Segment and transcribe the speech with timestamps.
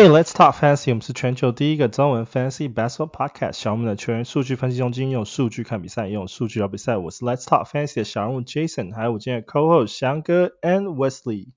[0.00, 0.92] Hey, let's talk fantasy。
[0.92, 3.52] 我们是全球第一个中文 fantasy basketball podcast。
[3.52, 6.96] 小人物们的球员数据分析中心用数据看比赛，用数据聊比赛。
[6.96, 11.48] 我是 Let's talk fantasy 的小人物 Jason，还有我今天的 co-host 翔哥 and Wesley。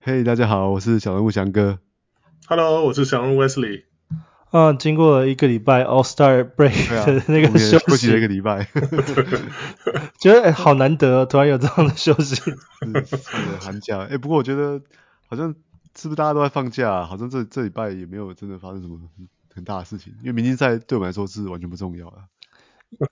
[0.00, 1.80] Hey，大家好，我是小人物翔哥。
[2.46, 3.82] Hello，我是小人物 Wesley。
[4.52, 8.68] 嗯，经过了一个礼拜 All Star Break 的那个休息，休息了一个礼拜，
[10.22, 12.36] 觉得、欸、好难得、哦，突然有这样的休息。
[12.36, 12.56] 是
[13.58, 14.80] 寒假，哎、欸，不过我觉得
[15.26, 15.56] 好像。
[15.96, 17.04] 是不是大家都在放假啊？
[17.04, 18.98] 好像这这礼拜也没有真的发生什么
[19.54, 22.16] 很大的事情，因为明星赛对我们来说是完全不重要的。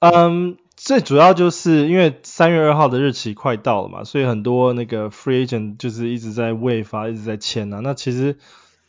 [0.01, 7.81] 嗯，最主要就是因为三月二号的日期快到了嘛，所以很多那个 free agent 就是一直在 waive 啊，一直在签啊。
[7.81, 8.37] 那其实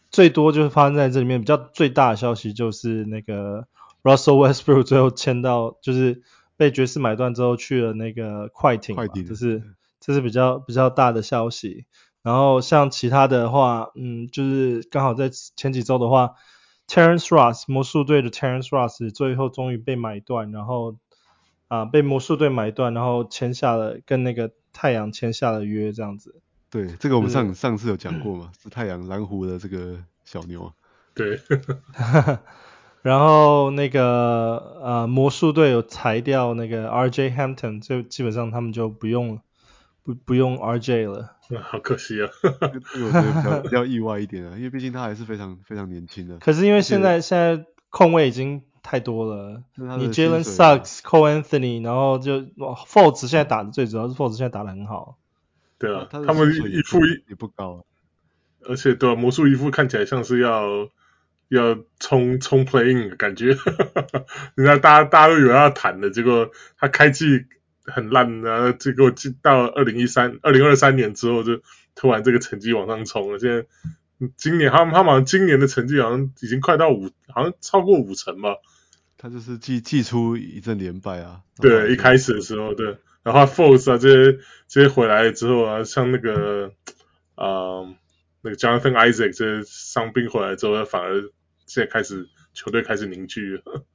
[0.09, 3.67] 最多就是发生在这里面比较最大的消息就是那个
[4.03, 6.23] Russell Westbrook 最后签到，就是
[6.57, 9.63] 被爵士买断之后去了那个快艇，快艇，这是
[10.01, 11.85] 这是比较比较大的消息。
[12.23, 16.35] 然后像其他的话，嗯，就是刚好在前几周的话
[16.87, 20.97] ，Terrence Ross 魔术队的 Terrence Ross 最后终于被买断，然后
[21.67, 26.41] 啊、呃、被魔术队买断，然后签下了跟那个太阳签下了约这样子。
[26.69, 30.71] 对，这个我们上、就是、上次有讲过嘛，是太阳蓝湖的这个小牛。
[31.13, 31.39] 对。
[33.01, 39.41] 然后那个呃魔术队有裁掉那个 RJ Hampton，就基本上他们就不用了。
[40.03, 46.37] 不不用 RJ 了，那 好可惜啊，我觉得比较比较意外一点啊，因为毕竟他还是非常非常年轻的。
[46.39, 55.17] 可是因为现在现在控位已经太多了，你 Jalen Suggs、Cole Anthony，然后就 Fultz 现在打的最主要是 Fultz 现在打的很好。
[55.77, 57.81] 对啊，他们一副也不高，啊，
[58.67, 60.89] 而且对，啊，魔术一副看起来像是要
[61.49, 63.55] 要冲冲 playing 的感觉，
[64.55, 67.45] 人家大家大家都以为要谈的，结果他开季。
[67.85, 68.71] 很烂啊！
[68.71, 71.61] 结果进到二零一三、二零二三年之后，就
[71.95, 73.39] 突然这个成绩往上冲了。
[73.39, 73.65] 现在
[74.37, 78.55] 今年他们他们好像今年的成绩好像已经快到五，好像超过五成吧。
[79.17, 81.41] 他就是季季初一阵连败啊。
[81.57, 86.73] 对，一开始的时候对，然后 Fultz 啊这些这些回来之后啊，像那个
[87.35, 87.95] 啊、呃、
[88.41, 91.21] 那个 Jonathan Isaac 这些伤兵回来之后，反而
[91.65, 93.85] 现在开始球队开始凝聚了。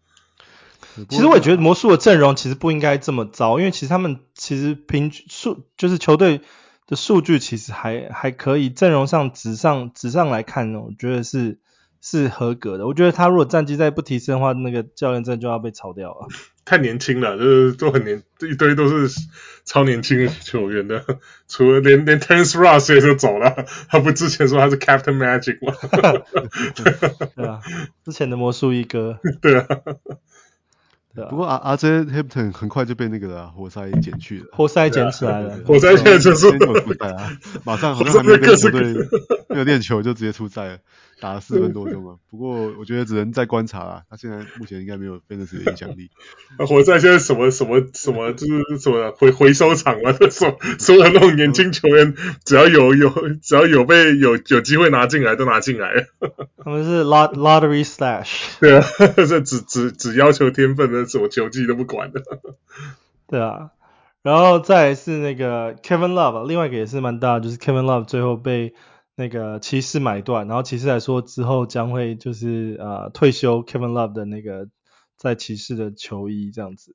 [1.08, 6.40] 其实我也觉得魔术的阵容其实不应该这么糟，因为其实他们其实平均数就是球队
[6.86, 11.58] 的数据其实还还可以，阵容上纸上纸上来看呢，我觉得是
[12.00, 12.86] 是合格的。
[12.86, 16.28] 我觉得他如果战绩再不提升的话，那个教练证就要被炒掉了。
[16.66, 19.20] 太年轻了，就是都很年，这一堆都是
[19.64, 21.04] 超年轻球员的，
[21.46, 25.72] 除了连连 Terrence Ross 也就走了，他不之前说他是 Captain Magic 吗？
[27.36, 27.60] 对啊，
[28.04, 29.20] 之前的魔术一哥。
[29.40, 29.66] 对啊。
[31.30, 37.32] 不过阿阿 J Hampton 很快就被那个了活塞捡去了，活塞捡起来了，活塞现在就是不在啊，
[37.64, 38.92] 马上好像还没跟球队
[39.48, 40.78] 没有练球就直接出赛了，
[41.20, 42.16] 打了四分多钟啊。
[42.30, 46.10] 不过我觉得只能再观察啊，他现在目前应该没有 fantasy 的影响力。
[46.66, 53.10] 活塞现在什么什么什么就是什么回回收场啊，所所有那种年轻球员只要有有
[53.42, 56.06] 只要有被有有机会拿进来都拿进来。
[56.62, 58.84] 他们是 lot lottery slash，对啊，
[59.16, 61.06] 这只只只要求天分的。
[61.06, 62.20] 什么球技都不管的，
[63.28, 63.70] 对啊，
[64.22, 68.74] 然后再来是那个 Kevin Love，另外一个也是蛮大，就是 Kevin Love 最后被
[69.16, 74.68] 那个骑士买断，然后骑士来说之后将会就是呃退休 Kevin Love 的那个
[75.16, 76.94] 在骑士的球衣这样子，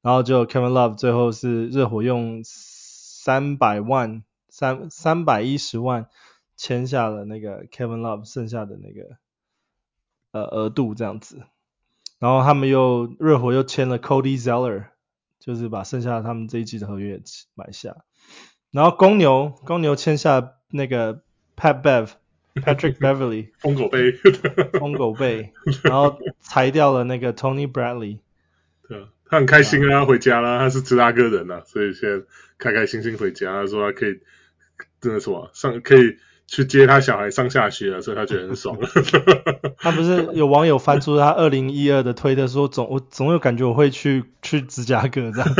[0.00, 6.06] 然后就 Kevin Love 最后是热火用三百万三三百一十万
[6.56, 9.18] 签下了那个 Kevin Love 剩下的那个
[10.32, 11.42] 呃额度这样子。
[12.18, 14.86] 然后他们又热火又签了 Cody Zeller，
[15.38, 17.22] 就是把剩下他们这一季的合约
[17.54, 17.94] 买下。
[18.70, 21.22] 然后公牛公牛签下那个
[21.58, 22.10] Pat Bev
[22.54, 24.12] Patrick Beverly 疯狗贝
[24.78, 25.52] 疯狗贝，
[25.82, 28.18] 然后裁掉了那个 Tony Bradley。
[28.88, 32.24] 对，他很开心啊，回家了，他是芝加哥人啊，所以现在
[32.58, 33.52] 开开心心回家。
[33.52, 34.20] 他说他可以，
[35.00, 36.16] 真的什么上可以。
[36.50, 38.78] 去接他小孩上下学了，所以他觉得很爽。
[39.76, 45.54] 他不是有网友翻出他二零一二的推特说总我总有感觉我会去去芝加哥这样。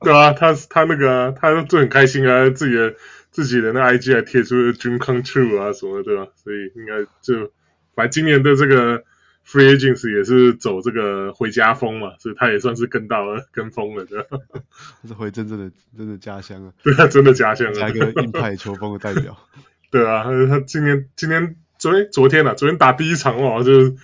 [0.00, 2.94] 对啊，他他那个、啊、他就很开心啊，自己的
[3.36, 6.26] 自己的那 IG 还贴出 Dream Come True 啊什么的，对吧？
[6.42, 7.52] 所以应该就
[7.94, 9.04] 反正今年的这个
[9.46, 14.38] Free Agents 也是走这个回家风嘛，所以他也算是跟到了跟风了，对吧？
[15.02, 19.36] 他是回真正的真的家乡啊， 对啊，真的家乡啊，加一个硬派球风的代表。
[19.92, 23.94] 对啊，他他今年今年昨天昨天啊，昨天打第一场哦，就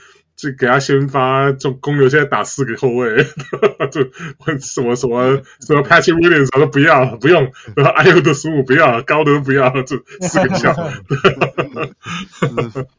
[0.43, 3.23] 就给他先发，就公牛现在打四个后卫，
[3.93, 4.11] 就
[4.45, 10.75] 问什么什么什么 Patrick Williams 他说不要不用，然后 Ayo Dosunmu 不要，高的都不要，就四个小，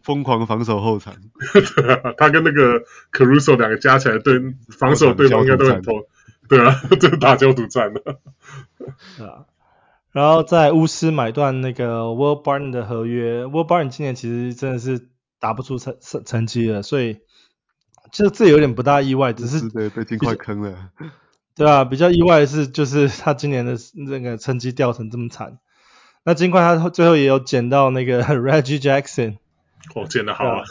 [0.02, 1.16] 疯狂防守后场。
[1.52, 2.82] 对啊，他跟那个
[3.12, 4.40] Caruso 两个加起来对
[4.70, 6.06] 防守对方应该都很痛。
[6.48, 8.02] 对啊， 这个打焦土战了。
[9.18, 9.46] 对啊，
[10.14, 17.20] 然后在巫师买断那个 Will Barton 的合约，Will Barton 今年其实真的是打不出成成成绩了，所以
[18.14, 20.92] 就这有点不大意外，只是对被金块坑了。
[21.56, 25.58] 对啊，比较意外的是，就是他今年的那个成绩掉成这么惨。
[26.24, 29.38] 那尽管他最后也有捡到那个 Reggie Jackson，
[29.96, 30.64] 哦，捡的好啊。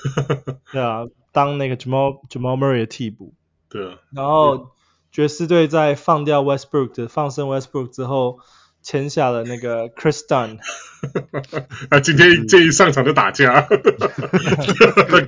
[0.73, 3.35] 对啊，当那个 Jamal Jamal Murray 的替补。
[3.69, 3.99] 对啊。
[4.13, 4.71] 然后
[5.11, 8.39] 爵士队在放掉 Westbrook 的放生 Westbrook 之后，
[8.83, 10.59] 签下了那个 Chris Dunn。
[11.91, 13.63] 啊，今天这一上场就打架，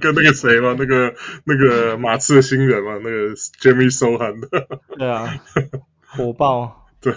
[0.00, 4.48] 跟那个谁嘛，那个那个马刺的新人嘛，那个 Jeremy Sochan。
[4.96, 5.40] 对啊，
[6.06, 6.86] 火爆。
[7.00, 7.12] 对。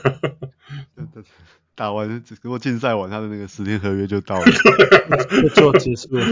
[1.77, 4.45] 打完只不过竞赛完，他的那个十天合约就到了，
[5.53, 6.25] 就结束了。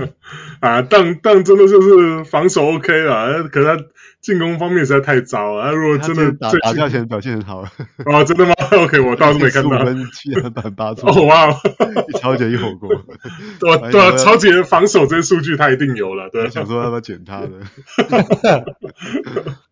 [0.60, 3.84] 啊，当当真的就是防守 OK 了，可是他
[4.22, 5.72] 进攻方面实在太糟了。
[5.72, 7.58] 如果真的打打架前表现很好。
[7.58, 7.70] 啊，
[8.24, 9.78] 真的吗？OK，我倒是没看到。
[10.14, 11.06] 七篮板八助。
[11.06, 11.48] 哦哇！
[12.08, 12.88] 一超级一火锅。
[13.60, 16.30] 对对啊，超级防守这些数据他一定有了。
[16.30, 17.48] 对，想说要不要捡他的。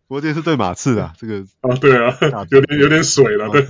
[0.07, 1.95] 不过这是对马刺啊， 这个啊，对
[2.31, 3.61] 啊，有点有点水了，对，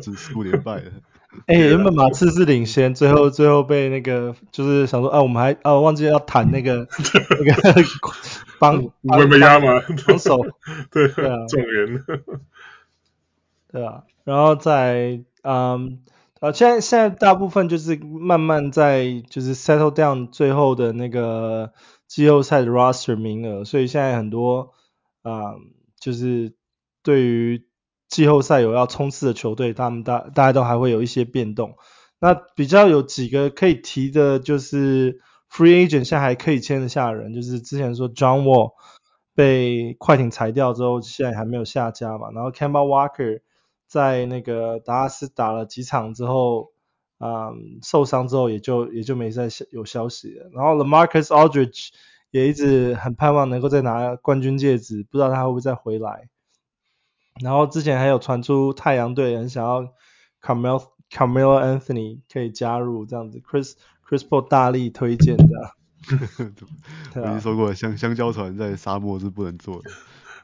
[0.00, 0.82] 只是五连败了。
[1.46, 6.86] 哎、欸，原本马刺是领先，最后最后被那个就是想说啊，我们还啊忘记要谈那个
[7.64, 7.82] 那个
[8.58, 10.40] 帮我们没压嘛，防守，
[10.90, 12.04] 对对啊，状元，
[13.72, 16.00] 对啊，然后在嗯
[16.40, 21.72] 啊，现在现在大部分就是慢慢在就是 settle down 最后的那个
[22.06, 24.72] 季后赛的 roster 名额，所以现在很多
[25.22, 25.52] 啊。
[25.52, 26.52] 嗯就是
[27.04, 27.64] 对于
[28.08, 31.76] 季后赛有要冲刺的球队，他们大大家都还会有一些变动。
[32.18, 38.72] 那比较有几个可以提的，就是 free agent 现在还可以签得下人，就是之前说 John Wall
[39.34, 42.30] 被快艇裁掉之后，现在还没有下家嘛。
[42.32, 43.40] 然后 Kemba Walker
[43.86, 46.72] 在那个达拉斯打了几场之后，
[47.18, 50.50] 嗯，受伤之后也就也就没再有消息了。
[50.52, 51.90] 然后 LaMarcus Aldridge
[52.32, 56.28] 也一直很盼望能够再拿冠军戒指，不知道他会不会再回来。
[57.40, 59.82] 然后之前还有传出太阳队很想要
[60.42, 63.74] Carmelo Carmelo Anthony 可以加入这样子，Chris
[64.08, 65.44] Chris Paul 大力推荐的。
[67.14, 69.90] 我已经说过，香香蕉船在沙漠是不能坐的。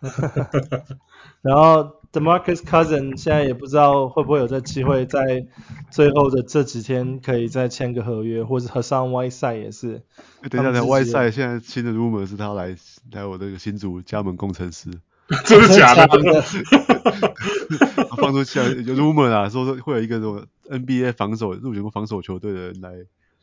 [1.43, 5.47] 然后 DeMarcus Cousins 现在也不知道会不会有这机会，在
[5.91, 10.03] 最后的这几天可以再签个合约，或者 Hassan Whiteside 也是。
[10.51, 12.77] 等一下，等 Whiteside 现在新的 rumor 是他来
[13.13, 14.91] 来我这个新竹加盟工程师，
[15.45, 16.09] 真的假的？
[18.17, 22.91] 放出像有 rumor 啊，说说会有一个什么 NBA 防守入选过防守球队的人来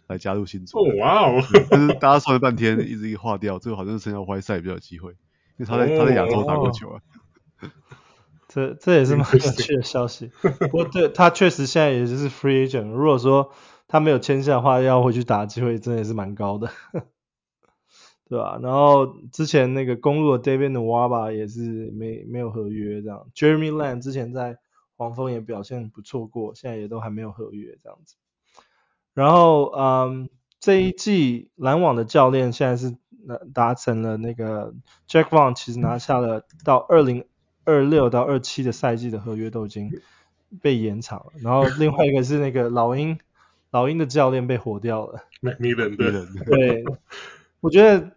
[0.08, 0.78] 来加入新组。
[1.00, 1.42] 哇哦！
[1.70, 5.14] 但是大家说了半天，一直一划掉，最后好像是剩下 Whiteside 比较有机会。
[5.58, 7.02] 因为他在他在亚洲打过球啊，
[8.50, 10.32] 这这也是蛮有趣的消息。
[10.42, 13.52] 不过对他确实现在也就是 free agent，如果说
[13.88, 16.70] 他没有签下的话，要回去打机会真的是蛮高的，
[18.28, 18.60] 对吧？
[18.62, 24.58] 然后之前那个公鹿的 David Nwaba 也是没没有合约这样，Jeremy Lamb 之前在
[24.98, 28.16] 黄蜂也表现不错过，现在也都还没有合约这样子。
[29.14, 32.98] 然后嗯，这一季篮网的教练现在是。
[33.28, 34.74] 那达成了那个
[35.10, 37.26] Jack Vaughn 其实拿下了到二零
[37.64, 39.92] 二六到二七的赛季的合约都已经
[40.62, 43.18] 被延长了，然后另外一个是那个老鹰，
[43.72, 45.24] 老鹰的教练被火掉了。
[45.42, 45.98] McMillan
[46.46, 46.84] 对，
[47.62, 48.12] 我觉得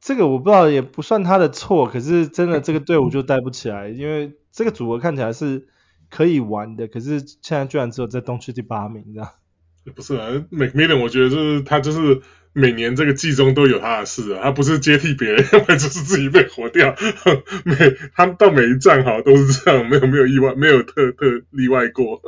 [0.00, 5.68] 这个我不知道也不算他的错，可是真的这个队伍就带不起来，因为这个组合看起来是
[6.10, 9.30] 可以玩的，可是现在居然只有在东区第八名这样。
[9.94, 12.22] 不是啊，McMillan 我觉得就是他就是。
[12.58, 16.96] 每年这个季中都有他的事啊，他不是接替别人，要不然就是自己被活掉。
[17.64, 17.76] 每
[18.14, 22.18] 他到每一站好都是这样，没有没有意外，没有特特例外过，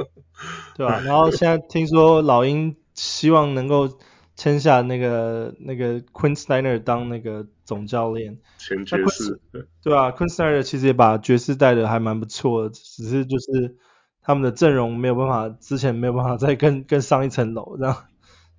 [0.76, 1.00] 对吧、啊？
[1.06, 3.98] 然后现在听说老鹰希望能够
[4.36, 9.40] 签下那个那个 Quin Snyder 当那个总教练，前爵士，
[9.82, 13.76] 对吧、啊、Quin Snyder 其实也把爵士带的还蛮不错的，只是就是
[14.20, 17.96] 他们的阵容没有办法，之前没有办法再更更上一层楼这样。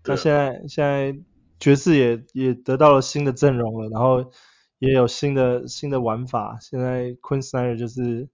[0.03, 1.15] 那现在现在。
[1.59, 4.31] 爵士也也得到了新的阵容了，然后
[4.79, 6.57] 也有新的新的玩法。
[6.61, 8.29] 现在 Quin Snyder 就是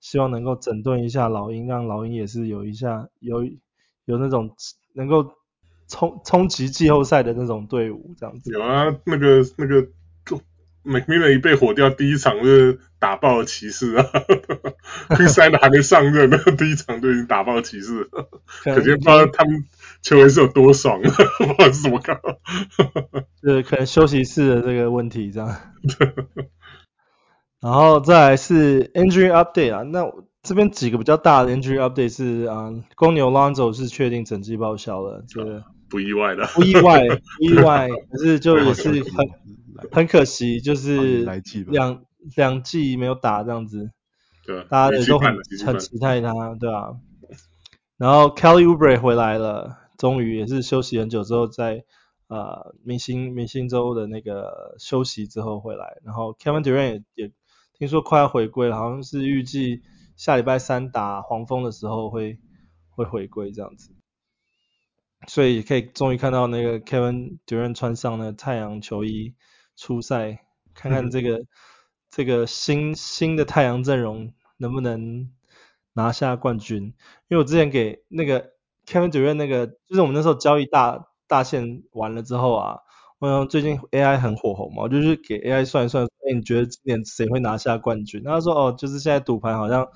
[0.00, 3.44] 希望能够整顿一下老鹰，让老鹰也是有一下有
[4.06, 4.56] 有那种
[4.94, 5.32] 能够
[5.88, 8.50] 冲冲击季后赛的那种队伍这样子。
[8.50, 9.86] 有啊，那个那个
[10.82, 14.06] McMillan 一被火掉，第一场就是打爆了骑士啊。
[15.10, 18.08] Quin Snyder 还没上任呢，第一场就已经打爆骑士，
[18.62, 19.66] 可见不知道他们。
[20.02, 22.14] 球员是有多爽， 不知道是怎么搞。
[23.42, 25.56] 就是 可能休息室的这个问题这样。
[27.60, 30.10] 然后再来是 injury update 啊，那
[30.42, 39.28] 这边几个比较大的 injury update 是啊，公牛 Lonzo 是确定整季报销了，这个不意外的，不意外，不意外，可是就也是很
[39.92, 41.22] 很可惜，就是
[41.68, 42.02] 两
[42.36, 43.90] 两季没有打这样子，
[44.46, 46.92] 对，大家也都很很期待他，对啊。
[47.98, 51.84] 然后 Kelly Oubre 回来了，终于也是休息很久之后在
[52.26, 57.32] 呃明星明星周的那个休息之后回来，然后 Kevin Durant 也也。
[57.80, 59.80] 听说快要回归了，好像是预计
[60.14, 62.38] 下礼拜三打黄蜂的时候会
[62.90, 63.94] 会回归这样子，
[65.26, 69.34] 所以可以终于看到那个 Kevin Durant 穿上了太阳球衣
[69.76, 71.46] 出赛，看看这个、嗯、
[72.10, 75.32] 这个新新的太阳阵容能不能
[75.94, 76.82] 拿下冠军。
[77.28, 78.50] 因为我之前给那个
[78.90, 82.78] Kevin Durant 那个，就是我们那时候交易大大线完了之后啊。
[83.22, 88.22] 嗯，最近 AI 很火红嘛，我就是给 AI 算一算，哎，你觉得今年谁会拿下冠军？
[88.24, 89.86] 他说，哦，就是现在赌盘好像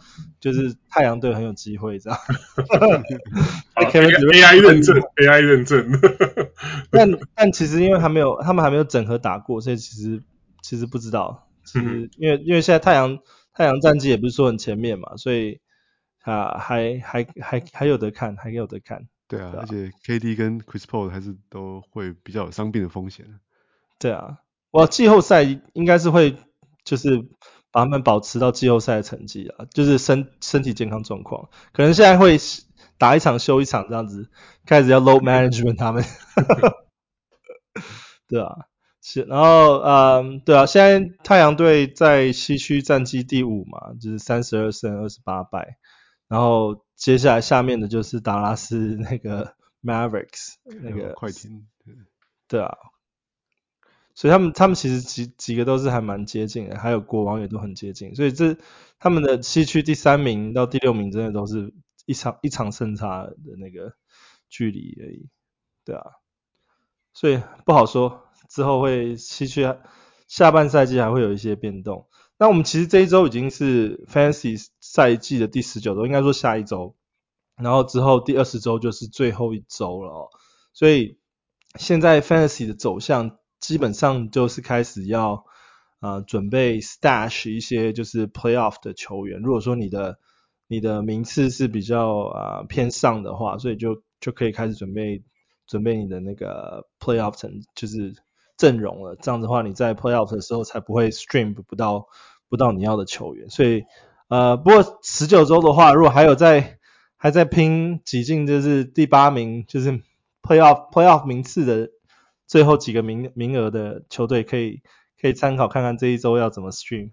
[0.40, 2.18] 就是太阳队很有机会这样。
[3.80, 5.88] AI 认证，AI 认证。
[6.92, 10.22] 但但其实因为还没有，他们还没有整合打过，所以其实
[10.60, 11.48] 其实不知道。
[11.64, 13.18] 其实因为因为现在太阳
[13.54, 15.60] 太阳战绩也不是说很前面嘛，所以
[16.32, 19.06] 啊还还还还有得看，还有得看。
[19.28, 23.26] 对啊，对啊，而且 KD 跟 Chris Paul 还是都会比较有伤病的风险。
[23.98, 24.38] 对啊，
[24.70, 26.36] 我季后赛应该是会
[26.84, 27.24] 就是
[27.70, 32.38] 把他们保持到季后赛的成绩啊，就是身身体健康状况，可能现在会
[32.98, 34.30] 打一场休一场这样子，
[34.66, 36.04] 开始要 load management 他们。
[38.28, 38.54] 对啊，
[39.02, 45.76] 是，然后嗯，对啊，现在太阳队在西区战绩第五嘛，就是三十二胜二十八败，
[46.34, 46.82] 然后。
[46.96, 51.66] 接下来下面的就是达拉斯 那个 Mavericks 那个快艇，
[52.46, 52.72] 对啊，
[54.14, 58.56] 所以他们他们其实几几个都是还蛮接近的，还有国王也都很接近，所以这
[59.00, 61.74] 他们的西区第三名到第六名真的都是
[62.06, 63.92] 一场一场胜差的那个
[64.48, 65.28] 距离而已，
[65.84, 66.04] 对啊，
[67.12, 69.68] 所以不好说之后会西区
[70.28, 72.06] 下半赛季还会有一些变动。
[72.36, 76.96] 那我们其实这一周已经是 Fantasy 赛季的第十九周，应该说下一周，
[77.56, 80.28] 然后之后第二十周就是最后一周了哦。
[80.72, 81.16] 所以
[81.78, 85.44] 现在 Fantasy 的走向基本上就是开始要
[86.00, 89.40] 呃准备 Stash 一些就是 Playoff 的球员。
[89.40, 90.18] 如果说你的
[90.66, 95.22] 你的名次是比较啊、偏上的话，所以就就可以开始准备
[95.68, 98.12] 准备你的那个 Playoff 成就是。
[98.56, 102.08] 阵容了，这样的话你在 playoff 的时候才不会 stream 不到
[102.49, 103.50] 不到你要的球员。
[103.50, 103.84] 所以
[104.28, 106.78] 呃，不过十九周的话，如果还有在
[107.16, 110.00] 还在拼挤进就是第八名，就是
[110.42, 111.90] playoff playoff 名次的
[112.46, 114.82] 最后几个名名额的球队，可以
[115.20, 117.11] 可以参考看看这一周要怎么 stream。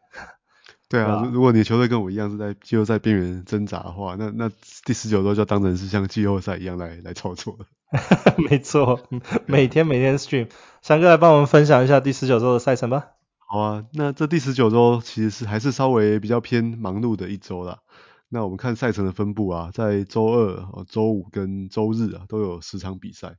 [0.92, 4.52] 对啊，如果你的球队跟我一样是在季后赛边缘挣扎的话，那那
[4.84, 7.66] 第十九周就当成是像季后赛一样来来操作了。
[8.50, 9.00] 没错，
[9.46, 10.50] 每天每天 stream，
[10.82, 13.06] 翔哥来帮我们分享一下第十九周的赛程吧。
[13.38, 17.80] 好啊，那这第十九周其实是还是稍微比较偏忙碌的一周啦。
[18.28, 23.38] 那我们看赛程的分布啊，在周二、周五跟周日啊都有十场比赛。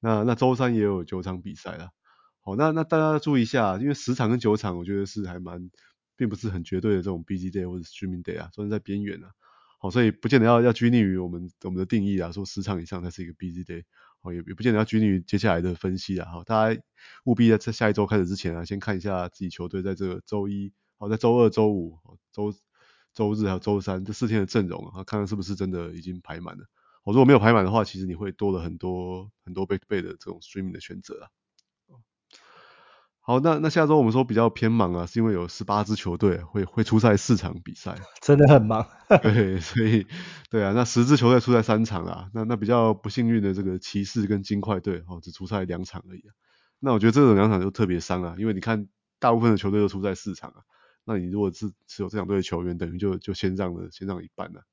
[0.00, 1.88] 那那周三也有九场比赛啦。
[2.44, 5.70] 好，那那大家注意一下，因为十场跟九场，我觉得是还蛮，
[6.16, 9.30] 并不是很绝对的这种 busy day 或者 streaming day 啊，算是在边缘啊。
[9.78, 13.82] 好，所以不见得要要拘泥于我们我们的定义啊，说十场以上才是一个 busy day，
[14.20, 16.80] 好，也也不见得要拘泥于接下来的分析啊，好，大家
[17.24, 21.98] 务必在下一周开始之前啊，先看一下自己球队在这个周一，好，在周二、周五、
[22.32, 22.54] 周
[23.12, 26.64] 周日还有周三这四天的阵容啊，看看是不是真的已经排满了。
[27.02, 31.28] 好，如果没有排满的话，其实你会多了很多很多倍倍的这种 streaming 的选择啊。
[33.32, 38.86] 好，那那下周我们说比较偏忙啊，是因为有十八支球队会会出赛四场比赛， 真的很忙。
[39.22, 40.06] 对，所以
[40.50, 46.34] 对啊，那十支球队出赛三场啊，那那比较不幸运的这个骑士跟金块队哦，只出赛两场而已啊。
[46.78, 48.86] 那我觉得这种两场就特别伤啊，因为你看
[49.18, 50.56] 大部分的球队都出赛四场啊，
[51.06, 54.64] 那你如果是持有这两队的球员，等于就就先让了先让一半了啊。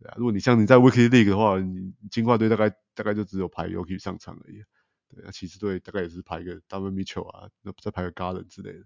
[0.00, 4.64] 对啊，如果你像你在 Weekly League 的话，你金块队大概大概就只有排 Jokic 上场而已。
[5.14, 8.80] 对啊，骑士队大概也是排个 Donovan Mitchell 啊，那再排个 Garland 之类的，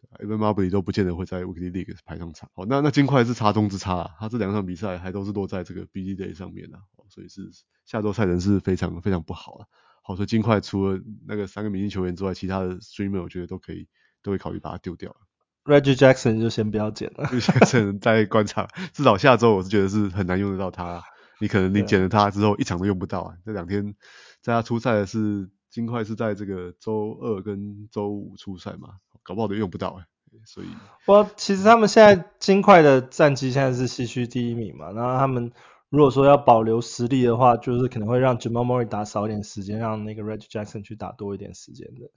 [0.00, 2.50] 对啊，Evan Mobley 都不见得会在 Weekly League 排上场。
[2.54, 7.48] 好，那那金块是差中之差啊，他这两场比赛还都是落在这个 Busy Day 上面啊，所以是
[7.84, 9.66] 下周赛程是非常非常不好啊。
[10.02, 13.86] 好，所以金块除了那个三个明星球员之外，其他的 Streamer 我觉得都可以
[14.22, 15.16] 都会考虑把它丢掉了。
[15.64, 21.00] Reggie Jackson 就先不要捡了，Reggie Jackson 在观察，至少下周我是觉得是很难用得到他。
[21.38, 23.94] 你可能你捡了他之后一场都用不到啊，这两天
[24.42, 25.48] 在他出赛的是。
[25.72, 28.90] 金块是在这个周二跟周五出赛嘛，
[29.22, 30.04] 搞不好都用不到哎，
[30.44, 30.66] 所以，
[31.06, 35.50] 我其实他们现在金块的战绩现在是西区第一名嘛，然后他们
[35.88, 42.10] 如果说要保留实力的话，就是可能会让 Jamal Murray 打少一点时间，让那个 Reggie Jackson 去打多一点时间的。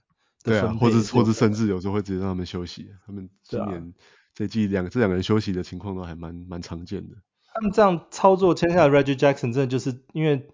[0.44, 3.94] 对啊，或者或者甚至有时候会直接让他们休息，他们今年
[4.34, 7.16] 这季两这两个人休息的情况都还蛮蛮常见的。
[7.54, 10.46] 他们这样操作签下 Reggie Jackson，真的就是因为。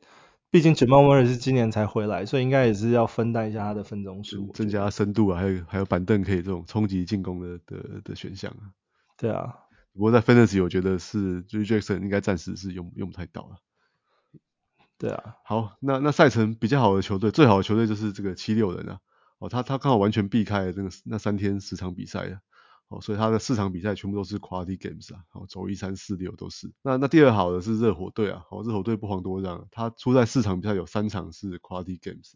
[0.52, 8.68] 毕竟 Jamal 是今年才回来，所以应该也是要分担一下他的分钟数，增加深度啊，还有还有板凳可以这种冲击进攻的的的选项啊。
[9.16, 9.54] 对啊，
[9.94, 13.56] 不过在 Fantasy 我觉得是 Jackson 应该暂时是用用不太到了。
[14.99, 18.99] 对啊，好，那那赛程比较好的球队，最好的球队就是这个七六人啊。
[19.38, 22.40] 哦，他他刚好完全避开了这个那三天十场比赛啊。
[22.89, 26.71] 哦，所以他的四场比赛全部都是 quality games 啊，好，周一、三、四、六都是。
[26.83, 32.33] 那那第二好的是热火队啊，好，热火队不遑多让，他出在四场比赛有三场是 quality games，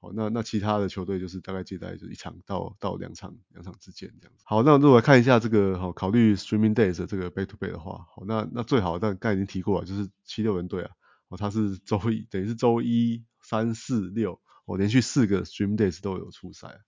[0.00, 4.42] 好，那那其他的球队就是大概接待就一场到到两场两场之间这样子。
[4.44, 10.90] 好，那如果看一下这个好考虑 streaming days 的这个 back to back 的话，好，那那最好但刚才已经提过了，就是七六人队啊，
[11.28, 16.80] 哦，他是周一等于是周一、三、四、六，哦，连续四个 streaming days 都有出赛。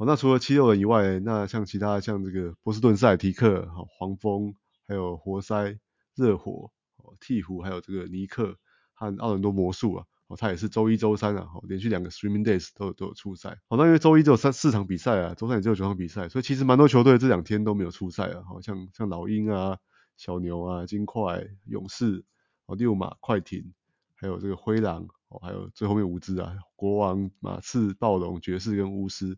[0.00, 4.54] 哦，那除了七六人以外，那像其他像这个波士顿塞提克、好黄蜂，
[4.88, 5.78] 还有活塞、
[6.14, 8.56] 热火、哦鹈鹕，还有这个尼克
[8.94, 13.58] 和奥兰多魔术啊，哦，他也是周一、周三啊，哦，连续两个 streaming days 都有都有出赛。
[13.68, 19.76] 好，那因为周一只有三四场比赛啊，周三也只有九场比赛，所以其实蛮多球队这两天都没有出赛啊，好像像老鹰啊、
[20.16, 22.24] 小牛啊、金块、勇士、
[22.64, 23.74] 哦六马、快艇，
[24.14, 29.36] 还有这个灰狼，哦，还有最后面五支啊，国王、马刺、暴龙、爵士跟巫师。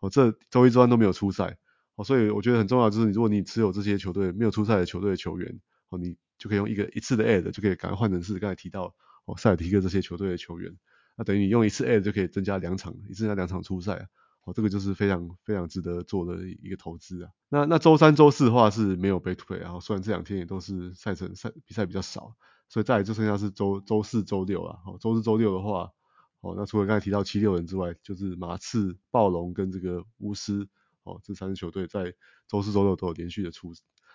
[0.00, 1.58] 哦，这周一周三都没有出赛，
[1.94, 8.94] 哦，所以我觉得很重要就是，你如果你持有这些球队没有出赛的球队的球员，哦，你就可以用一个一次的 add 就可以赶换成是刚才提到
[9.26, 10.74] 哦塞尔提克这些球队的球员，
[11.16, 14.06] 那等于你用一次 add 就可以增加两场，一次加两场出赛啊，
[14.44, 17.30] 哦，这个就是非常非常值得做的一个投资啊。
[17.50, 22.34] 那那周三周四的话是没有 back to back，然后虽然这两天也都是赛程赛比赛比较少，
[22.70, 25.90] 所以再来就剩下是周周四周六啊，哦，周四周六的话。
[26.40, 30.68] 哦，那除了刚才提到七六人之外，就是马刺、暴龙跟这个巫师，
[31.02, 32.14] 哦，这三支球队在
[32.48, 33.72] 周四周六都有连续的出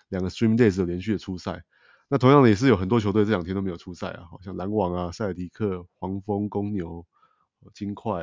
[0.10, 1.64] 两个 stream days 有连续的出赛。
[2.08, 7.06] 那同样的也是有很多球队这两天都没有出赛啊，好像篮网啊、塞尔提克、黄蜂、公牛、
[7.74, 8.20] 金块，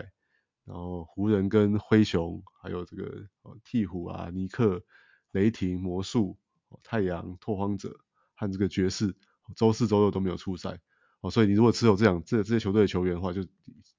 [0.64, 3.26] 然后湖人跟灰熊，还有这个
[3.64, 4.84] 鵜鹕啊、尼克、
[5.32, 6.36] 雷霆、魔术、
[6.84, 7.98] 太阳、拓荒者
[8.34, 9.16] 和这个爵士，
[9.56, 10.80] 周四周六都没有出赛。
[11.20, 13.42] 哦，所以你如果持有这样这这些球队的球员的话，就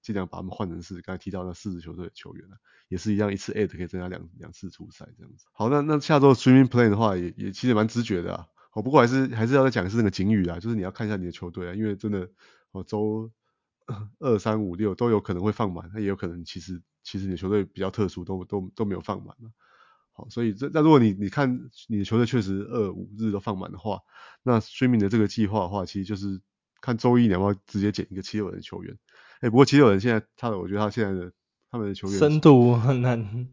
[0.03, 2.57] 尽量把他们换成是刚才提到那四支球队的球员了，
[2.89, 5.45] 也是一样，一次 add 可以增加两两次出赛这样子。
[5.53, 8.45] 好，那那下周 streaming play 的话，也也其实蛮直觉的啊。
[8.73, 12.29] 哦，不过还是还是要再讲是那个警语啊，就是你要看一下你的球队啊，因为真的
[12.73, 13.31] 哦周
[14.19, 19.35] 二三五六都有可能会放满，那也有可能其实其实你的球队比较特殊，都都都没有放满。
[20.11, 24.01] 好，所以这那如果你你看你的球队确实二五日都放满的话，
[24.43, 26.41] 那 streaming 的这个计划的话，其实就是。
[26.85, 28.97] 看周一你要不要直接捡一个七六人的球员？
[29.43, 31.32] 哎、欸，不过其实有人现在他的，我觉得他现在的
[31.69, 33.47] 他们的球员深度很难，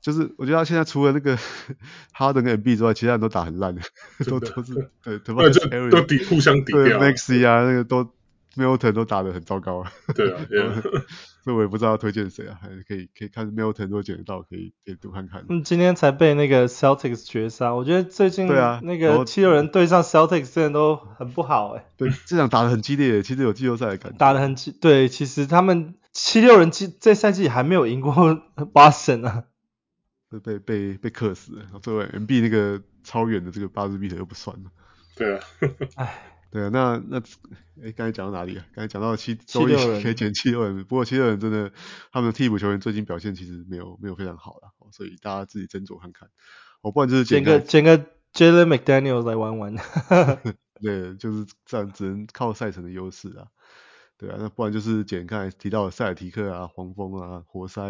[0.00, 1.38] 就是我觉得他现在除了那个
[2.12, 3.80] 哈登跟 M B 之外，其他人都打很烂的，
[4.28, 5.42] 都都是 对，对吧？
[5.90, 6.82] 都抵互相抵掉。
[6.82, 8.10] 对，Maxey 啊，那个都。
[8.56, 10.42] Milton 都打得很糟糕啊，对啊，
[11.46, 15.44] 所以我也不知道要推荐谁啊，还是可以可以看 Milton 如果捡得到，可以可以多看看。
[15.48, 21.86] 嗯，今天才被那个 Celtics 绝杀，我觉得最近对啊，那个七六人对上 Celtics 真的都很不好哎、欸。
[21.96, 24.18] 对，这场打得很激烈，其实有季后赛的感觉。
[24.18, 28.12] 打得很激，对，其实他们七六人这这赛季还没有赢过
[28.74, 29.44] Boston 啊，
[30.28, 31.66] 被被被被克死了。
[31.80, 34.70] 最后 MB 那个超远的这个八字比特又不算了。
[35.14, 35.40] 对啊，
[35.94, 36.35] 唉。
[36.56, 37.20] 对啊，那那
[37.82, 38.64] 诶刚才讲到哪里啊？
[38.74, 41.70] 刚才讲到七周一可以捡七六人，不过七六人真的
[42.10, 46.30] 他们的替补球员最近表现其实没有没有非常好啦，所以大家自己斟酌看看。
[46.80, 47.98] 我不然就是捡个捡个
[48.32, 49.76] Jalen McDaniels 来玩玩。
[50.80, 53.48] 对，就是这样，只能靠赛程的优势啊。
[54.16, 57.82] 对啊，那不然就是捡刚才提到的塞尔提克啊、黄蜂啊、活塞、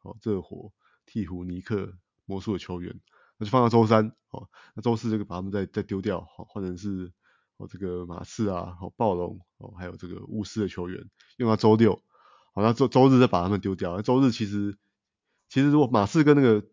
[0.00, 0.72] 哦热火、
[1.06, 1.92] 鵜鹕、尼克、
[2.24, 2.98] 魔术的球员，
[3.36, 4.48] 那就放到周三哦。
[4.72, 7.12] 那周四这个把他们再再丢掉，好换成是。
[7.56, 12.02] 哦，这个马刺啊，哦，暴龙，哦，还有这个巫师的球员用到周六，
[12.52, 13.96] 好，那周周日再把他们丢掉。
[13.96, 14.76] 那周日其实，
[15.48, 16.66] 其实如果马刺跟那个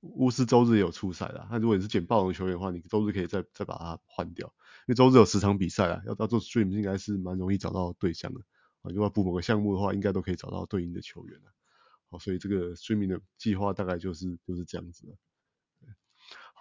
[0.00, 8.40] 巫师周日也有出赛啦，那如果你是捡暴龙球员的话，你周日可以再再把它换掉，因为周日有十场比赛啊，要要做 stream 应该是蛮容易找到对象的。
[8.82, 11.52] 啊，如果要补某个项目的话，应该都可以找到对应的球员了。
[12.10, 15.14] 好，所以这个 streaming 的计划大概就是就是这样子了。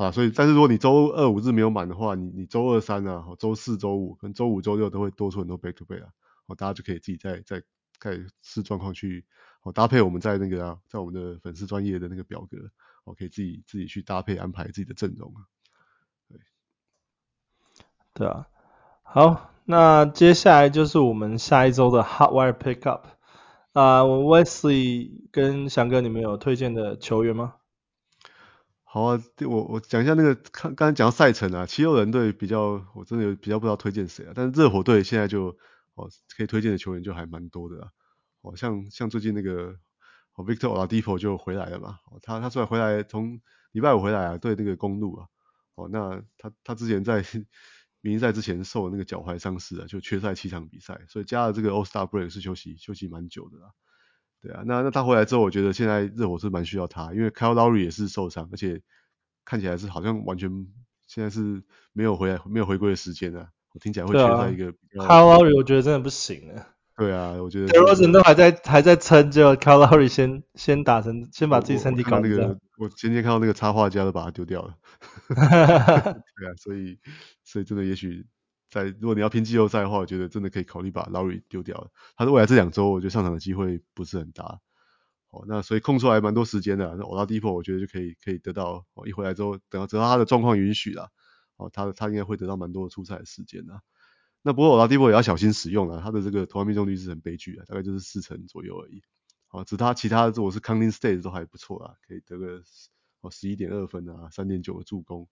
[0.02, 6.10] 啊，所以，但是如果你周二五日没有满的话，你你周二三啊，周四周五跟周五周六都会多出很多 back to back 啊，
[6.48, 7.62] 好，大家就可以自己再再
[8.00, 9.24] 看视状况去
[9.62, 12.58] 哦搭配我们在那个啊，在我们的粉丝专业的那个表格，
[13.04, 15.46] 哦、可以自己自己去搭配安排自己的阵容啊。
[16.30, 16.40] 对，
[18.16, 18.48] 对啊，
[19.04, 23.02] 好，那接下来就是我们下一周的 Hot Wire Pickup
[23.74, 27.54] 啊，我 Wesley 跟翔哥，你们有推荐的球员吗？
[28.94, 35.58] 好啊，我我讲一下那个，看刚才讲赛程啊，七六人队比较，我真的有比较不知道推荐谁啊，但是热火队现在就
[35.94, 37.88] 哦可以推荐的球员就还蛮多的啊，
[38.42, 39.78] 哦像像最近那个
[40.36, 43.40] 哦 Victor Oladipo 就回来了嘛，哦他他虽然回来从
[43.72, 45.28] 礼拜五回来啊，对那个公路啊，
[45.76, 47.24] 哦那他他之前在
[48.02, 53.72] 明星赛之前受那个脚踝伤势啊，就缺赛七场比赛，所以加了这个 All Star Break 是休息休息蛮久的啦。
[54.42, 58.82] 对啊，那那他回来之后，我觉得现在热火是蛮需要他，因为 Kyle Lowry 也是受伤，而且
[59.46, 60.50] 看起来是好像完全
[61.06, 61.62] 现在是
[61.94, 63.50] 没有回来没有回归的时间啊。
[63.74, 66.68] 我听起来会缺他一个、啊、Kyle Lowry，我觉得真的不行啊。
[66.98, 72.58] 对啊，我觉得 DeRozan 都还在还在撑，就 Kyle Lowry 先先打成先把自己身体搞那个。
[72.78, 74.76] 我今天看到那个插画家都把他丢掉了。
[75.30, 76.98] 对啊，所以
[77.44, 78.26] 所以真的也许。
[78.72, 81.92] 在如果你要拼季后赛的话，我觉得真的可以考虑把 Lowry 丢掉了。
[82.16, 84.62] 他的未来这两周，我觉得上场的机会不是很大。
[85.30, 86.96] 哦，那所以空出来蛮多时间的。
[86.98, 91.10] 那 Oladipo 我觉得就可以可以得到，哦，一回来之后，等到等到他的状况允许了，
[91.58, 93.82] 哦，他他应该会得到蛮多的出赛的时间的。
[94.42, 99.02] 那不过 Oladipo 也要小心使用了，他的这个投篮命中率是很悲剧的，大概就是四成左右而已。
[99.52, 102.62] 哦，只他其他的，我是 Counting State 都还不错啦，可以得个
[103.20, 105.28] 哦十一点二分啊，三点九个助攻。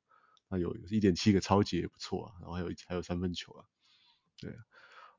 [0.50, 3.66] 那有一点七个超级也不错啊，然后还有还有三分球啊，
[4.40, 4.58] 对啊，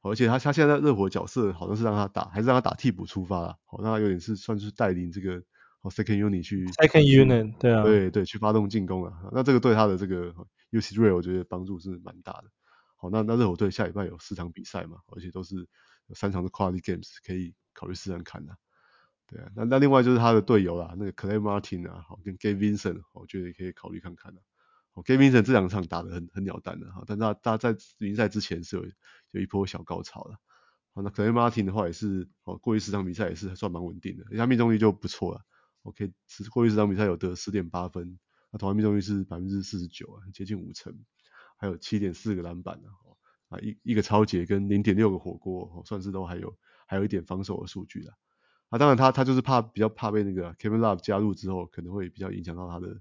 [0.02, 5.42] 而且他他现在在热火角色好像是让他打，还是让他打替补出发了，好，那他有点是算是带领这个
[5.82, 10.34] 哦 second unit 去 second unit 对啊，对对，去发动进攻啊，那这个对他的这个
[10.72, 12.44] usage rate 我觉得帮助是蛮大的。
[12.96, 15.56] 好，那那热火队下礼拜有四场比赛嘛，而且都是
[16.06, 18.54] 有三场的 quality games 可以考虑试试看的。
[19.26, 24.42] 对啊，那那另外就是他的队友啦，那个 Clay Martin 啊，好跟 Gabe Vincent，我觉得也可以考虑看看的。
[24.94, 28.84] Gabe Vincent 这两场打得很很鸟蛋的哈，但他他在明星赛之前是有
[29.30, 30.38] 有一波小高潮的。
[30.92, 35.40] 好，那 Clay Martin 的话也是哦，过去十场比赛也是算蛮稳定的，他命中率就不错了。
[35.82, 36.12] OK，
[36.52, 38.18] 过去十场比赛有得十点八分，
[38.50, 40.92] 那投篮命中率是百分之四十九啊，接近五成，
[41.56, 42.80] 还有七点四个篮板
[43.48, 48.12] 啊，一一个抄截跟零点六个火锅，哦算是都还有还有一点防守的数据了。
[48.70, 53.00] 啊，当然他他就是怕比较怕被那个 Kevin Love 加入之后，可能会比较影响到他的。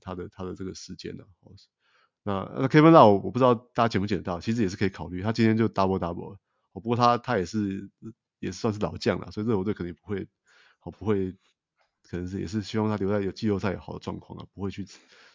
[0.00, 1.24] 他的他的这个时间呢？
[2.24, 5.22] 那那 Kevin Love 我不知道大家捡不捡得到，其实也是可以考虑。
[5.22, 6.38] 他今天就 double double 了，
[6.72, 7.90] 不过他他也是
[8.38, 10.28] 也算是老将了，所以热火队肯定不会，
[10.82, 11.32] 哦不会，
[12.08, 14.86] 可能是也是希望他留在有季后赛有好的状况啊，不会去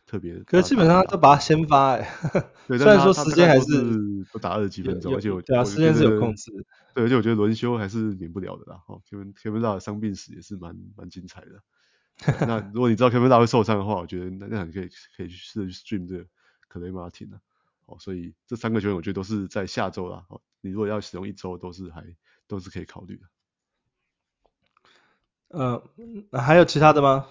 [0.05, 0.39] 特别。
[0.43, 2.09] 可是基本上他都把他先发哎，
[2.67, 6.51] 虽然说时间还是不打二十几分钟，而且我对啊，时间是有控制。
[6.93, 8.81] 对，而且我觉得轮休还是免不了的啦。
[8.87, 11.61] 哦，Kevin Kevin Love 的伤病史也是蛮蛮精彩的。
[12.47, 16.25] 那如果你知道 Kevin 会受伤的话，我觉得那那你可以可以去试着去 stream 这个
[16.69, 17.39] Clay Martin 啊。
[17.85, 20.25] 哦，所以这三个球员我觉得都是在下周啦。
[20.29, 22.03] 哦，你如果要使用一周，都是还
[22.47, 23.23] 都是可以考虑的。
[25.49, 25.89] 呃，
[26.41, 27.27] 还有其他的吗？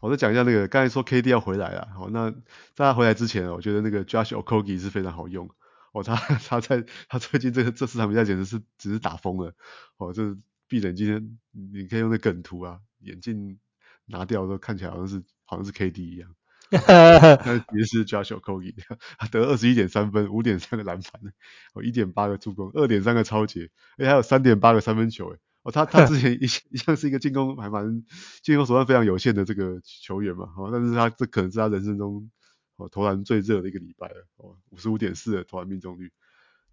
[0.00, 1.88] 我再讲一下那个，刚才说 KD 要回来了。
[1.94, 5.48] 好，那在他回来之前，我觉得那个 Josh Okogie 是非常好用。
[5.92, 9.54] 哦，他他在他最近这个这四场比赛简直是只是打疯了。
[9.96, 13.58] 哦，就是闭着眼睛，你可以用那梗图啊，眼镜。
[14.08, 16.34] 拿掉的时候看起来好像是好像是 KD 一样，
[16.70, 18.74] 但其实是 Josh Okogie，
[19.18, 21.32] 他得二十一点三分，五点三个篮板，
[21.74, 28.04] 哦一点八个助攻，二点三个超截，哎还有三点八个三分球，哎哦他 他之前一一向是一个进攻还蛮
[28.42, 32.30] 进攻手段非常有限的这个球员嘛，哦但是他这可能是他人生中
[32.76, 36.12] 哦投篮最热的一个礼拜了，哦五十五点四的投篮命中率，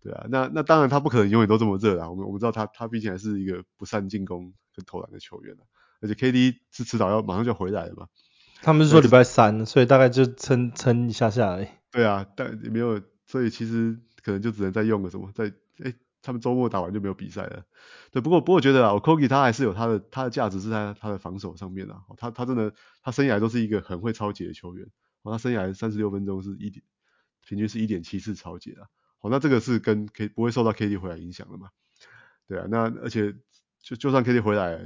[0.01, 5.55] 对啊，那那当然他不可能永远都这么热啦，我们我们知道他他毕竟还是一个不善进攻跟投篮的球员。
[6.05, 8.07] 而且 KD 是迟早要马上就要回来了嘛，
[8.61, 11.67] 他们是说礼拜三，所以大概就撑撑一下下而已。
[11.91, 15.51] 对啊，但也没有，所以其实可能就只能再用个什么，在
[15.83, 17.63] 哎，他们周末打完就没有比赛了。
[18.11, 24.87] 对，不过不过我觉得啊，Okogie 他还是有他的他的价值是在他的防守上面啊，他他真的他生涯都是一个很会抄截的球员，
[25.23, 26.83] 哦他生涯三十六分钟是一点，
[27.47, 28.87] 平均是一点七次抄截啊，
[29.19, 31.69] 好，那这个是跟 K 不会受到 KD 回来影响的嘛？
[32.47, 33.35] 对啊，那而且
[33.81, 34.79] 就就算 KD 回来。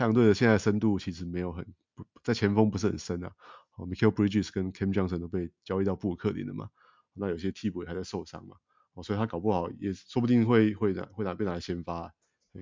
[0.00, 1.62] 太阳队的现在深度其实没有很
[1.94, 3.30] 不在前锋不是很深啊，
[3.76, 6.70] 哦，Mikal Bridges 跟 Cam Johnson 都被交易到布鲁克林了嘛，
[7.12, 8.56] 那有些替补也还在受伤嘛，
[8.94, 12.14] 哦，所以他搞不好也说不定会会拿会拿被拿来先发，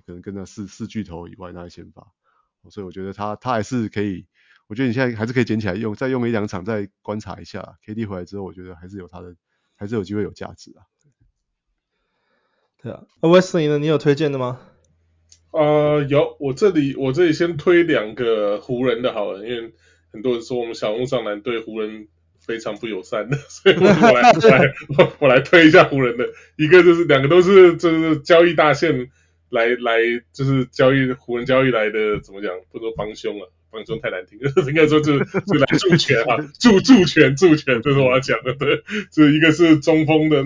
[0.04, 2.10] 可能跟那四四巨头以外拿来先发，
[2.70, 4.26] 所以我觉得他他还是可以，
[4.66, 9.36] 我觉得你现在还是可以捡起来用，再用一两场再观察一下，KD 回来之后，我觉得还是有他的，
[9.76, 10.82] 还是有机会有价值啊。
[12.78, 13.78] 对啊，那 Wesley 呢？
[13.78, 14.60] 你有推荐的吗？
[15.50, 19.72] 呃，有，我这里我这里先推两个湖人的好了，因为
[20.12, 22.06] 很多人说我们小鹿上篮对湖人
[22.38, 29.10] 非常不友善的， 所以我来我来我，我来推一下湖人的，一个就是两个都是就是交易大线
[29.48, 30.00] 来来
[30.34, 32.52] 就是交易湖人交易来的，怎么讲？
[32.70, 40.44] 不说帮凶啊，帮凶太难听， 应该说就是就来助拳啊， 助助拳助拳，这是我要讲的，对，这一个是中锋的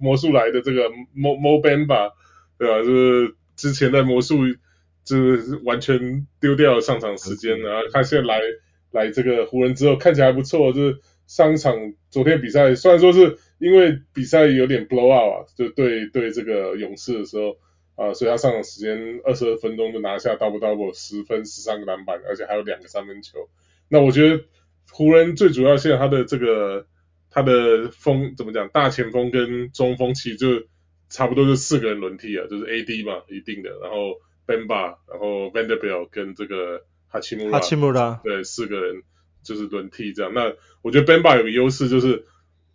[0.00, 2.12] 魔术来的这个 Mo Mo Bamba，
[2.58, 2.78] 对吧？
[2.82, 3.34] 就是。
[3.58, 4.36] 之前在魔术
[5.04, 8.40] 就是完全丢掉上场时间，然后他现在来
[8.92, 11.74] 来这个湖人之后看起来还不错，就是上场
[12.08, 17.58] 昨天比赛虽然说是因为比赛有点 blow out 啊，就对对这个勇士的时候
[17.96, 23.48] 啊，所以他上场时间二十二分钟就拿下 double double 十分十三个篮板，而且还有两个三分球。
[23.88, 24.44] 那我觉得
[24.92, 26.86] 湖人最主要现在他的这个
[27.28, 30.46] 他的锋怎么讲，大前锋跟中锋其实就。
[31.10, 39.02] 差不多就四个人轮替啊，就是 AD 嘛，一定的，然后 Bamba，然后 Vanderbilt 跟这个哈奇穆拉，哈奇穆拉，对，四个人
[39.42, 40.32] 就是轮替这样。
[40.34, 42.24] 那我觉得 Bamba 有个优势就是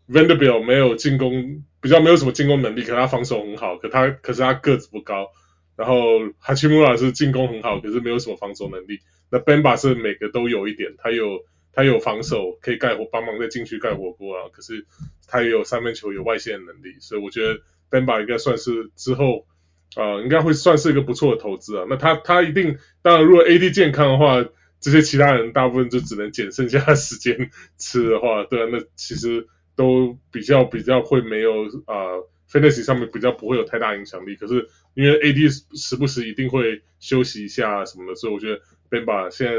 [0.10, 5.30] Vanderbilt 没有进攻，比较没有什么进攻能力，可他防守很好，可他可是他个子不高。
[5.76, 5.96] 然后
[6.40, 9.00] 哈奇穆拉是进攻很好，可是没有什么防守能力。
[9.30, 14.86] 那 Bamba 是每个都有一点，他有他有防守可以盖火，帮忙在禁区盖火锅啊，可是
[15.28, 17.60] 他也有三分球有外线的能力，所以我觉得。
[17.94, 19.46] Bamba 应该算是之后
[19.96, 21.86] 啊、应该会算是一个不错的投资啊。
[21.88, 24.44] 那他他一定，当然如果 AD 健康的话，
[24.80, 34.36] 这些其他人大部分就只能捡剩下的时间吃的话，对啊，那其实都比较比较会没有啊、呃、，Fantasy 上面比较不会有太大影响力。
[34.36, 39.54] 可是因为 AD 时不时一定会休息一下什么的，所以我觉得 Bamba 现在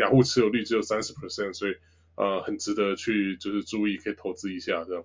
[0.00, 1.76] 雅虎持有率只有三十 percent，所以
[2.16, 5.04] 呃很值得去就是注意可以投资一下这样。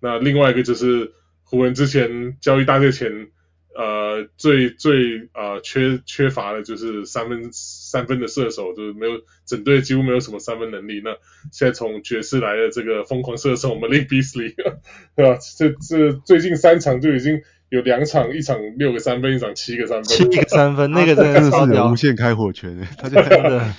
[0.00, 1.14] 那另外一个就是。
[1.50, 3.28] 湖人之前交易大队前，
[3.74, 11.00] 呃，最最呃缺缺乏的就是三分三分的射手，就是没有整队几乎没有什么三分能力。
[11.02, 11.12] 那
[11.50, 14.54] 现在从爵士来的这个疯狂射手 Malik Beasley，
[15.16, 15.38] 对吧？
[15.56, 20.04] 这这最近三场就已经有两场，一场六个三分，一场七个三分。
[20.04, 23.74] 七个三分， 那个真的是无限开火权， 他就真的，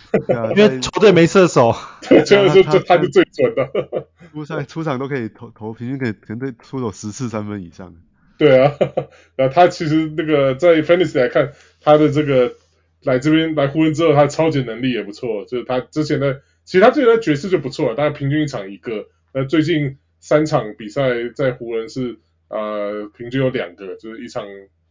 [0.56, 1.76] 因为球队没射手，
[2.08, 3.70] 对，就是就他是最准的。
[4.32, 7.96] 出赛出场都可以投投，平均可以全队出手十次三分以上。
[8.38, 8.74] 对啊，
[9.36, 12.54] 然后他其实那个在 Fantasy 来看，他的这个
[13.02, 15.44] 来这边来湖人之后，他超级能力也不错。
[15.46, 19.08] 就是他之前的，其实他之前的爵士就不错了，大概平均一场一个。
[19.34, 22.20] 那最近三场比赛在湖人是
[22.50, 24.46] 呃平均有两个，就是一场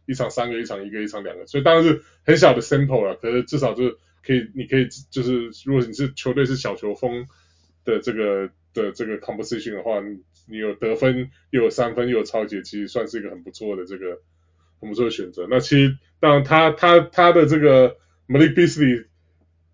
[0.07, 1.45] 一场三个，一场一个，一场两个。
[1.45, 7.27] 所以当然是很小的 sample 了，可是至少就是可以，你可以就是如果你是球队是小球风
[7.85, 8.49] 的这个。
[8.71, 9.99] 的这个 composition 的话，
[10.47, 14.19] 你有得分又有三分又有抄截，其实算是一个很不错的这个
[14.79, 15.47] 很不错的选择。
[15.49, 19.05] 那其实当然他他他的这个 Malik Beasley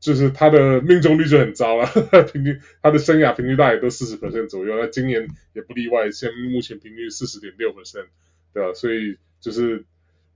[0.06, 1.88] 就是他的命中率就很糟了，
[2.32, 8.06] 平均他的生涯平均大概都四十 percent 左右，那今年也不例外，现目前平均四十点六 percent，
[8.54, 8.72] 对吧？
[8.76, 9.84] 所以就是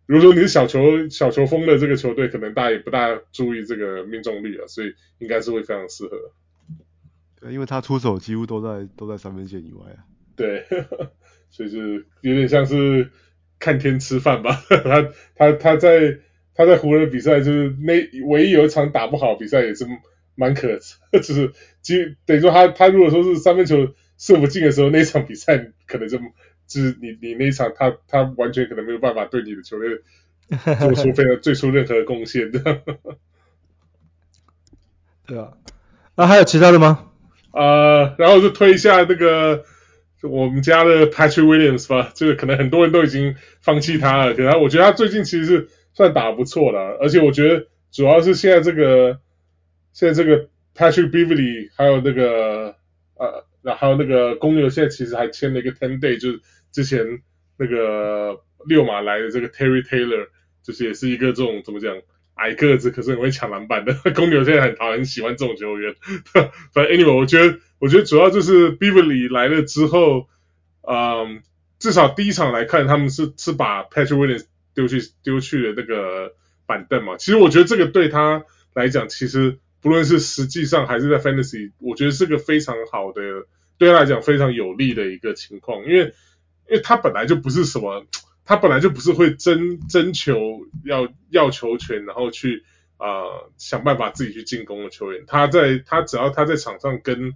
[0.08, 6.18] 如果说你是小球小球风的这个球队，可能大家也不大注意这个命中率啊，所以应该是会非常适合。
[7.40, 10.02] 对，因为他出手几乎都在都在三分线以外啊。
[10.36, 11.12] 对，呵呵，
[11.52, 13.12] 所以是有点像是
[13.60, 14.60] 看天吃饭吧。
[14.68, 16.18] 他他他在
[16.60, 17.94] 他在湖人比赛就是那
[18.26, 19.88] 唯一有一场打不好比赛也是
[20.36, 26.18] 蛮可惜，就是其等于说他他如果说是三分球射不进的时候，那场比赛可能就
[26.68, 30.02] 就是你你那一场他他完全可能没有办法对你的球队
[30.80, 32.60] 做出非常最出任何的贡献的。
[35.26, 35.54] 对啊，
[36.18, 37.06] 那还有其他的吗？
[37.54, 39.64] 呃，然后就推一下那个
[40.24, 49.20] 我们家的 Patrick Williams 吧，这个可能很多人都已经放弃他了，可是我觉得他最近其实是算打不错的，而且我觉得主要是现在这个
[49.94, 52.76] 现在这个 Patrick Beverly 还有那个
[53.16, 57.22] 呃，然后那个公牛现在其实还签了一个 ten day，就是之前
[57.58, 60.28] 那个六马来的这个 Terry Taylor，
[60.64, 61.98] 就是也是一个这种怎么讲？
[62.36, 65.94] 矮个子可是很会抢篮板的， 公牛现在很讨很喜欢这种球员。
[66.72, 70.30] 反正 anyway，我觉得我觉得主要就是 Beverly 来了之后，
[70.84, 71.44] 嗯，
[71.80, 74.46] 至少第一场来看，他们是是把 Patrick Williams
[74.80, 76.34] 丢去丢去了那个
[76.66, 77.18] 板凳嘛。
[77.18, 83.22] 其实我觉得这个对他来讲，其实不论是实际上还是在 Fantasy，我觉得是个非常好的，
[83.78, 86.14] 对他来讲非常有利的一个情况，因为
[86.70, 88.06] 因为他本来就不是什么。
[88.46, 92.64] 他本来就不是会争争球要要球权，然后去
[92.98, 95.24] 啊、想办法自己去进攻的球员。
[95.28, 97.36] 他在他只要他在场上跟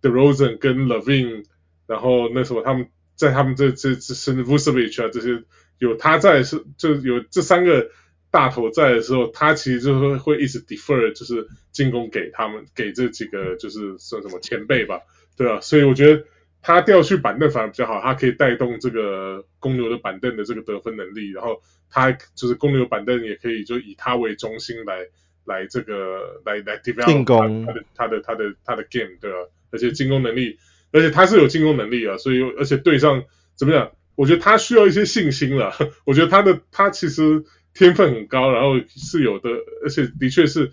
[0.00, 1.46] DeRozan 跟 Levine，
[1.88, 5.42] 然后那时候他们在他们这这这甚至 Vucevic 啊这些
[5.78, 7.90] 有他在是就有这三个
[8.30, 15.00] 大头在的时候，他其实就会会一直 defer，就是进攻给他们，给这几个就是算什么前辈吧，
[15.36, 16.24] 对啊，所以我觉得
[16.62, 25.06] 他调去板凳反而比较好，他可以带动这个公牛的板凳的这个得分能力，然后他就是公牛板凳也可以就以他为中心来
[25.44, 27.66] 来这个来来 develop 进攻。
[27.66, 29.36] 他的他的他的他的，他的 game，对啊，
[29.72, 30.58] 而且进攻能力，
[30.92, 33.24] 而且他是有进攻能力啊，所以而且对上
[33.56, 33.90] 怎么讲？
[34.14, 35.72] 我觉得他需要一些信心了。
[36.04, 37.44] 我觉得他的他其实。
[37.74, 39.48] 天分很高，然后是有的，
[39.82, 40.72] 而且的确是，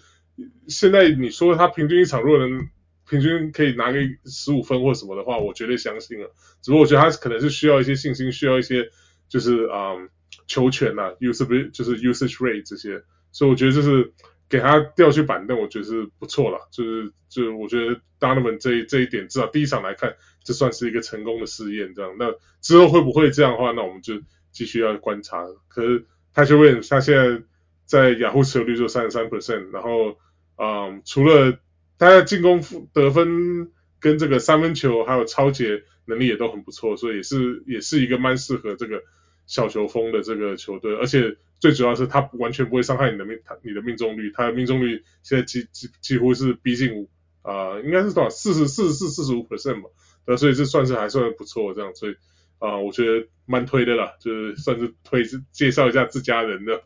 [0.67, 2.67] 现在你说他平均一场如果能
[3.10, 6.30] 平均可以拿个十五分或什么的话，我绝对相信了。
[6.62, 8.89] 只不过我觉得他可能是需要一些信心，需要一些
[9.30, 10.10] 就是啊、嗯、
[10.45, 14.12] 球权呐、usage 就是 usage rate 这些，所以我觉得就是
[14.49, 16.67] 给他调去板凳，我觉得是不错了。
[16.71, 21.93] 就是就是我觉得达伦文这这一点至少第一场来看，这算是一个成功的试验。
[21.93, 24.15] 这样，那之后会不会这样的话，那我们就
[24.51, 25.45] 继续要观察。
[25.67, 26.05] 可是。
[26.31, 27.41] 他就问他现在
[27.85, 30.15] 在雅虎持有率就三十三 percent，然后，
[30.57, 31.57] 嗯，除了
[31.97, 32.62] 他的进攻
[32.93, 39.01] 得分跟这个三分球还有超节能力也都很不错，所以也是也是一个蛮适合这个
[39.49, 47.09] 小球风的这个球队，而且最主要是他完全不会伤害你的命，他你的命中率，他的命中率现在几几几乎是逼近五
[47.41, 49.89] 啊、应该是多少四十四四四十五 percent 吧，
[50.25, 52.15] 那，所以这算是还算不错这样，所以。
[52.62, 56.83] 啊、我觉得蛮推的啦，就是算是推介绍一下自家人的。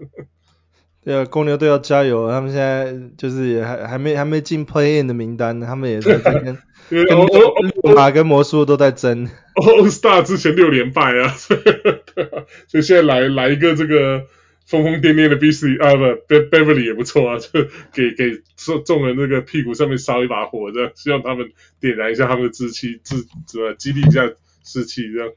[1.06, 6.58] 对啊，公牛队要加油，他们现在就是也还还没还没进 play in 的名单，他们也在这边。
[6.90, 9.28] 跟马跟魔术都在争。
[9.56, 11.30] All Star 之前六连败啊，
[12.68, 14.24] 所以现在来来一个这个
[14.68, 15.94] 疯疯癫癫的 BC 啊
[16.28, 17.64] 不 Beverly 也不错啊，就
[17.94, 23.16] 给给众众人那个屁股上面烧一把火，这样希望他们点燃一下他们的志气，志
[23.48, 24.30] 什么激励一下
[24.64, 25.32] 士气这样。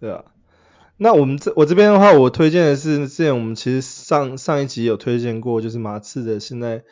[0.00, 0.24] 对啊，
[1.00, 6.82] 那我们这我这边的话，我推荐的是之前我们其实上上一集有推荐过，就是马刺的现在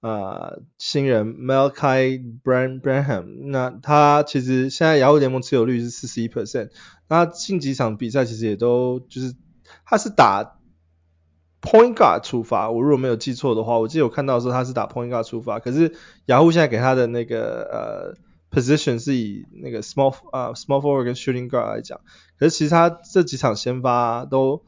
[0.00, 6.70] 呃新人 Malaki Branham，那他其实现在雅虎联盟持有率是四十一 percent，
[7.06, 9.34] 那近几场比赛其实也都就是
[9.84, 10.56] 他是打
[11.60, 15.92] Point Guard 出发，我如果没有记错的话，我记得我看到的时候他是打 Point Guard 出发，可是
[16.24, 18.29] 雅虎现在给他的那个呃。
[18.50, 22.00] Position 是以那个 small 啊、small forward 跟 shooting guard 来讲，
[22.36, 24.64] 可是其实他这几场先发、都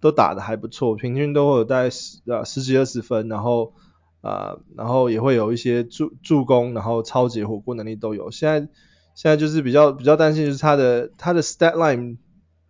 [0.00, 3.74] 都打得还不错，平均都会有大概十啊十几二十分，然后
[4.22, 8.30] 啊、呃、然后也会有一些助助攻，然后超级火锅能力都有。
[8.30, 8.60] 现在
[9.14, 12.16] 现在就是比较比较担心就是他的他的 stat line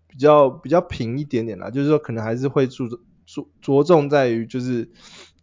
[0.09, 2.89] 比较比较平一点点啦，就是说可能还是会注
[3.25, 4.91] 注着重在于就是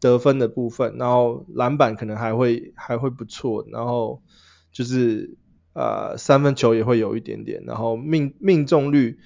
[0.02, 4.22] 得分的部分，然后篮板可能还会还会不错，然后。
[4.74, 5.38] 就是
[5.74, 9.20] 呃三分球也会有一点点，然后命命中率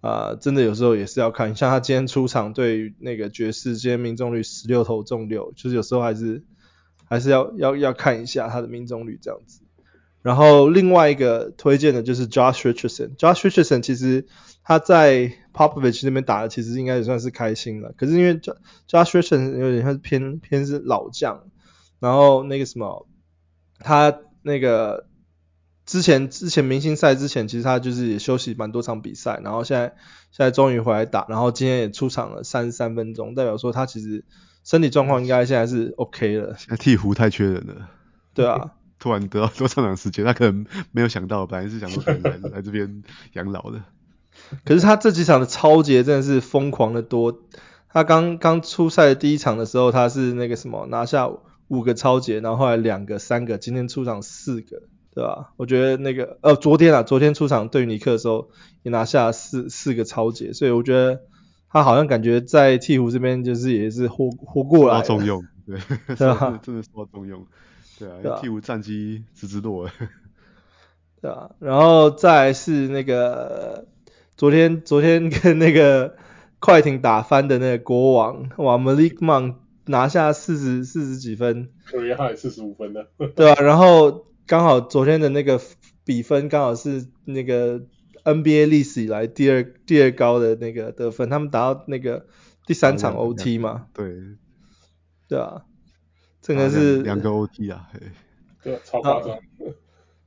[0.00, 6.42] 啊、呃、真的有时候也是要看，像他今天出场对那个爵士，今天命中率十六投中六，就是有时候还是
[7.04, 9.60] 还是要要要看一下他的命中率这样子。
[10.22, 14.26] 然后另外一个推荐的就是 Josh Richardson，Josh Richardson 其实
[14.64, 18.56] 他在 Popovich 那边打的其实应该也算是开心了，可是因为 Josh
[18.88, 21.44] Richardson 有点像偏偏是老将，
[22.00, 23.06] 然后那个什么
[23.78, 24.20] 他。
[24.46, 25.06] 那个
[25.86, 29.88] 之前之前明星赛之前，其实他就是也休息蛮多场比赛，然后现在
[30.30, 34.24] 现在终于回来打，然后今天也出场了三十三分钟，代表说他其实
[34.62, 36.54] 身体状况应该现在是 OK 了。
[36.56, 37.88] 现在鹈鹕太缺人了。
[38.34, 43.82] 对啊， 突然得到多上场时间，他可能没有想到，本来是想说来来这边养老的。
[44.64, 47.36] 可是他这几场的超节真的是疯狂的多，
[47.88, 51.28] 他刚刚出赛的第一场的时候，他是那个什么拿下。
[51.68, 54.82] 五个抄截，然后后来两个、三个，今天出场四个，
[55.14, 55.52] 对吧？
[55.56, 58.50] 我觉得那个呃，昨天啊，昨天出场对尼克的时候
[58.82, 61.22] 也拿下四四个抄截，所以我觉得
[61.68, 65.78] 他好像感觉在鹈鹕这边就是也是活活过来，重用，对，
[66.16, 66.60] 对吧？
[66.62, 67.46] 真的说到重用，
[67.98, 69.90] 对啊，鹈鹕战绩直直落，
[71.20, 73.86] 对啊，然后再来是那个
[74.36, 76.16] 昨天昨天跟那个
[76.60, 79.54] 快艇打翻的那个国王，哇，Malik Monk
[79.86, 85.60] 拿下四十四十几分，Career High 四十五分的， 对啊，然后刚好昨天的那个
[86.04, 87.86] 比分刚好是那个
[88.24, 92.26] NBA 历史以来第二第二高的那个得分，他们打到那个
[92.66, 94.12] 第三场 OT 嘛，对，
[95.28, 95.62] 对啊，
[96.42, 97.88] 这个是两个 OT 啊，
[98.62, 99.38] 对，超夸张。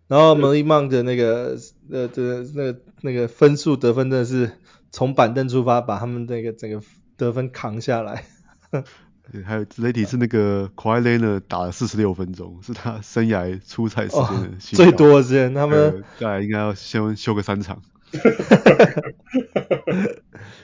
[0.08, 1.56] 然后 Malik Monk 的那个
[1.92, 4.52] 呃的那个那个分数得分真的是
[4.92, 6.82] 从板凳出发，把他们那个整个
[7.16, 8.26] 得分扛下来。
[9.32, 15.54] 对，还有雷霆是那个 Kawhi Leonard 打了四十六分钟，是他生涯出赛时间的、哦、最多的时间。
[15.54, 17.82] 他们再来应该要先休个三场。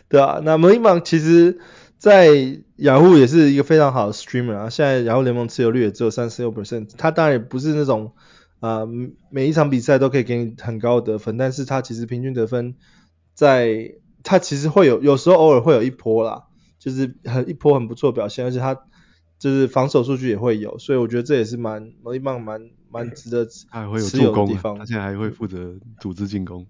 [0.09, 1.59] 对啊，那 Malik Monk 其实，
[1.99, 2.27] 在
[2.77, 8.13] 雅虎也是一个非常好的 streamer 啊，现在雅虎联盟持有率也只有三十六 percent，他当然也不是那种
[8.61, 8.89] 啊、呃、
[9.29, 12.75] 每一场比赛都可以给你很高的得分，但是他其实平均得分
[13.35, 13.91] 在，
[14.23, 16.45] 他其实会有有时候偶尔会有一波啦，
[16.85, 18.79] 就是很一波很不错表现，而且他
[19.39, 23.65] 就是防守数据也会有，所以我觉得这也是蛮蛮蛮蛮值得持
[24.21, 24.77] 有的地方。
[24.77, 26.67] 他现在还会负责组织进攻。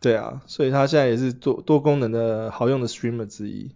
[0.00, 3.68] 对啊，所以他现在也是多多功能的好用的 streamer 之一，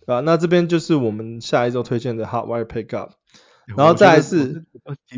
[0.00, 0.20] 对吧？
[0.20, 3.12] 那这边就是我们下一周推荐的 Hot Wire Pickup，
[3.74, 4.66] 然后再来是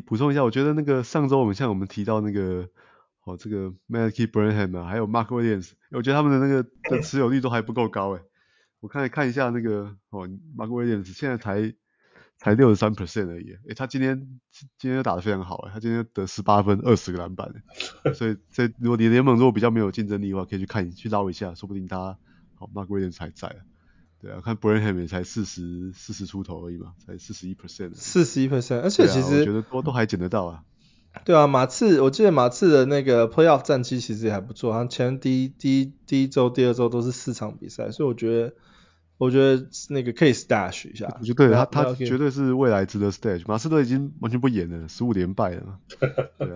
[0.06, 2.68] 补充一下，我觉得那个上周我们像我们提到那个
[3.24, 8.20] 哦这个 Malaki Branham 啊，还有 Mark Williams，我觉得他们的那个的持有率都还不够高诶。
[8.80, 11.74] 我看看一下那个哦 Mark Williams 现在才。
[12.40, 14.38] 才六十三 percent 而已，诶，他今天
[14.78, 17.52] 今天打得非常好，诶，他今天得十八分，二十个篮板，
[18.14, 22.16] 所以这如果你联盟如果比较没有竞争力的话，可以去看去捞一下，说不定他
[22.54, 23.56] 好 Mark Williams 还在，
[24.20, 30.62] 对啊，看 Branham 也才四十四十出头而已嘛，才四十一 percent，四十一 percent，而且其实、啊、我觉得多都还捡得到啊，
[31.24, 38.52] 对啊，马刺我记得马刺的那个 Playoff 战绩其实也还不错，他前第一第一第一周、第二周都是四场比赛，所以我觉得。
[39.18, 43.42] 我觉得那个可以 stash 一下，我觉得对他他绝对是未来值得 stash。
[43.48, 45.80] 马刺队已经完全不演了，十五连败了嘛。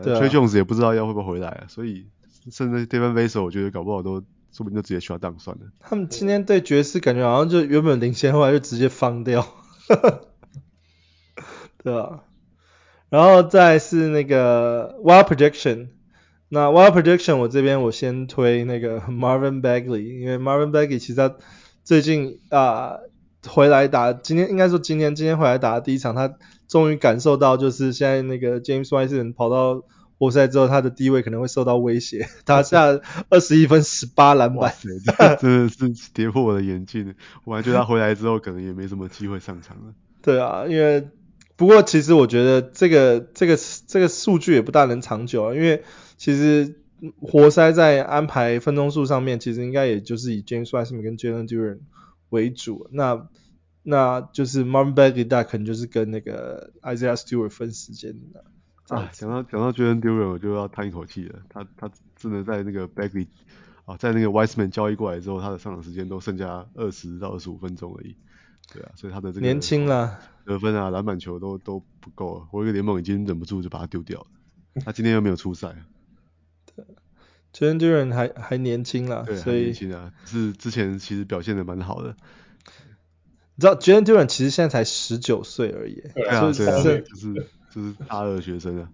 [0.01, 2.07] 对啊，Tre Jones 也不知道要会不会回来啊，所以
[2.53, 4.21] 甚至 Devin Vassell 我觉得搞不好都
[4.53, 5.65] 说不定就直接 shut down 算了。
[5.81, 9.45] 他们今天对爵士感觉好像就原本领先，后来就直接放掉。
[11.83, 12.21] 对啊，
[13.13, 15.89] 然后再是那个 Wild Prediction，
[16.49, 21.37] 那 Wild Prediction 我这边我先推那个 Marvin Bagley，因为 Marvin Bagley 其实他。
[21.85, 23.11] 最近啊、呃，
[23.49, 26.33] 回来打，今天应该说今天今天回来打的第一场，他
[26.69, 29.83] 终于感受到就是现在那个 James Wiseman 跑到
[30.17, 32.29] 活塞之后，他的地位可能会受到威胁。
[32.45, 33.01] 打下
[33.31, 34.73] 二十一分十八篮板，
[35.41, 37.17] 真的是跌破我的眼镜。
[37.45, 39.93] 我还觉得他回来之后可能也没什么机会上场了。
[40.23, 41.09] 对啊，因为
[41.57, 45.83] 不过其实我觉得这个这个这个数据也不大能长久啊，因为
[46.17, 46.79] 其实。
[47.21, 51.81] 活塞在安排分钟数上面，其实应该也就是以 James Wiseman 跟 Jalen Duren
[52.29, 52.87] 为主。
[52.93, 53.27] 那
[53.83, 58.45] 那就是 Marvin Bagley 大可能就是跟那个 Isaiah Stewart 分时间的。
[58.87, 61.41] 啊，讲到讲到 Jalen Duren，我就要叹一口气了。
[61.49, 63.27] 他他真的在那个 Bagley
[63.85, 68.15] 啊，在那个 Wiseman 交易过来之后，他的上场时间都剩下二十到二十五分钟而已。
[68.73, 72.49] 对啊，所以他的这个年轻了，得分啊、篮板球都都不够了。
[72.53, 74.27] 我一个联盟已经忍不住就把他丢掉了。
[74.85, 75.75] 他今天又没有出赛。
[77.53, 82.17] Jalen Duran 还还年轻啦，对，所以年轻啊，是之前其实表现的蛮好的。
[83.55, 88.89] 你知道 Jalen Duran 其实现在才十九岁而已，对啊，对啊，就是就是大二学生啊，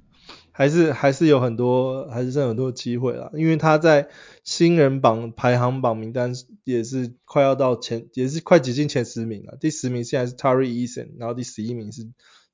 [0.59, 4.09] 还是还是有很多还是剩很多机会啦，因为他在
[4.43, 6.33] 新人榜排行榜名单
[6.65, 9.57] 也是快要到前，也是快挤进前十名了。
[9.61, 12.03] 第十名现在是 Tari Eason，然后第十一名是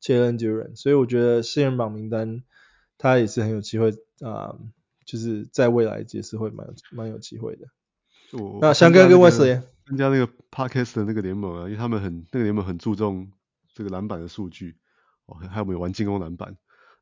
[0.02, 2.42] Jalen Duran，所以我觉得新人榜名单
[2.98, 3.90] 他也是很有机会
[4.20, 4.52] 啊。
[4.52, 4.60] 呃
[5.06, 7.66] 就是在未来也是会蛮有蛮有机会的。
[8.58, 13.30] 那香哥跟 Wesley 参加那个 Podcast 的那个联盟啊，因为他们很那个联盟很注重
[13.74, 14.76] 这个篮板的数据
[15.26, 16.56] 哦，还有没有玩进攻篮板？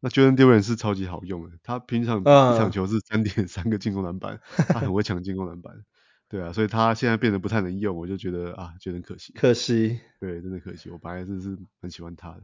[0.05, 2.25] 那 Jalen Duren 是超级好用的，他平常一
[2.59, 5.85] 场球是三点三个进攻篮板，嗯、他很会抢进攻篮板。
[6.29, 9.33] 对啊，所以他现在变得不太能用，我就觉得啊，觉得很可惜。
[9.35, 10.01] 可惜。
[10.19, 10.91] 对，真的可惜。
[10.91, 12.43] 我本来是是很喜欢他的。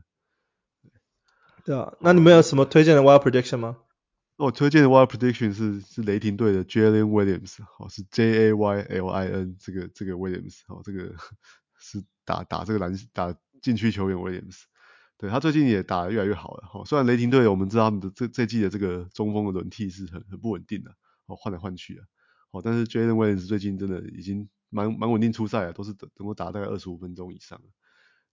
[1.64, 3.78] 对啊，那你们有什么推荐的 Wild Prediction 吗？
[4.36, 11.12] 我推荐的 Wild Prediction 是是雷霆队的 Jalen Williams，好是 J A Y L I N 这个这个 Williams，好这个
[11.80, 14.62] 是打打这个篮打禁区球员 Williams，
[15.18, 20.90] 对他最近也打得越来越好了，好虽然雷霆队我们知道他们的这这季的这个中锋的轮替是很很不稳定的，
[21.26, 22.02] 哦换来换去的，
[22.50, 27.60] 好但是 Jalen Williams 最近真的已经蛮蛮稳定出赛了，都是能够打大概二十五分钟以上，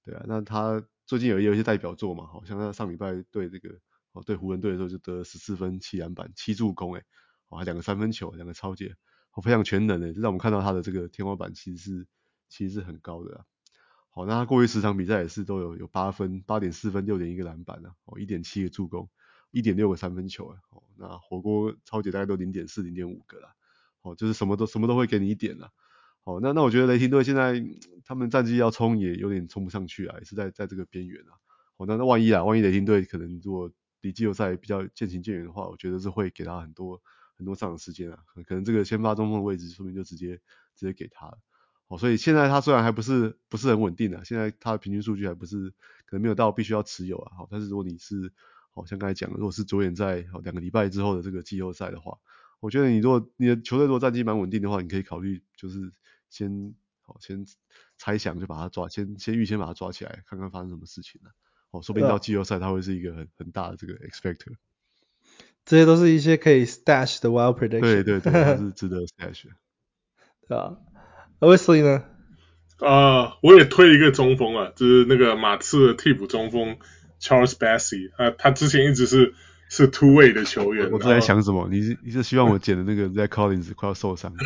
[0.05, 3.79] 对啊，那他最近有有一些代表作嘛，好像他上礼拜对这个。
[4.15, 7.03] 哦，对湖人队的时候就得了十四分、七篮板、七助攻，诶，
[7.49, 8.95] 哦，还两个三分球，两个抄截，
[9.33, 12.07] 哦，非常全能诶，就让我们看到他的这个天花板其实是
[12.47, 13.45] 其实是很高的。
[14.15, 19.09] 好，那他过去十场比赛也是都有有八分、八点四分、六点一个篮板啊，哦，一点七个助攻，
[19.51, 23.53] 一点六个三分球，哦，那火锅超级大概都零点四、零点五个啦，
[24.03, 25.69] 哦，就是什么都什么都会给你一点啦。
[26.23, 27.61] 哦，那那我觉得雷霆队现在
[28.05, 31.35] 他们战绩要冲也有点冲不上去啊，也是在在这个边缘啊。
[31.75, 37.01] 哦，那那万一啊，万一雷霆队可能如果离季后赛比较渐行渐远的话，我觉得是会给他很多
[37.37, 40.37] 很多上场时间啊，可能这个先发中锋的位置，说不定就直接
[40.73, 41.37] 直接给他了。
[41.87, 45.69] 哦，所以现在它虽然还不是不是很稳定啊，现在它的平均数据还不是
[46.05, 47.31] 可能没有到必须要持有啊。
[47.37, 48.31] 好，但是如果你是，
[48.73, 52.17] 好像刚才讲的，如果是着眼在两个礼拜之后的这个季后赛的话，
[52.59, 55.91] 我觉得你如果你的球队如果战绩蛮稳定的话，你可以考虑就是
[56.29, 56.73] 先
[57.03, 57.45] 好，先
[57.97, 61.31] 猜想就把它抓，先先预先把它抓起来，看看发生什么事情了。
[61.69, 64.55] 哦，说不定到季后赛它会是一个很很大的这个 expector。
[65.63, 67.81] 这些都是一些可以 stash 的 wild prediction。
[67.81, 69.53] 对对对，都是值得 stash 的。
[70.47, 70.77] 对啊
[71.39, 72.03] ，Wesley 呢？
[72.79, 76.77] 啊、呃，我也推一个中锋啊，就是那个马刺的替补中锋
[77.21, 79.33] Charles Bassey 啊，他之前一直是
[79.69, 80.91] 是 two way 的球员。
[80.91, 81.67] 我正在想什么？
[81.71, 84.33] 你是你是希望我捡的那个 Zach Collins 快要受伤？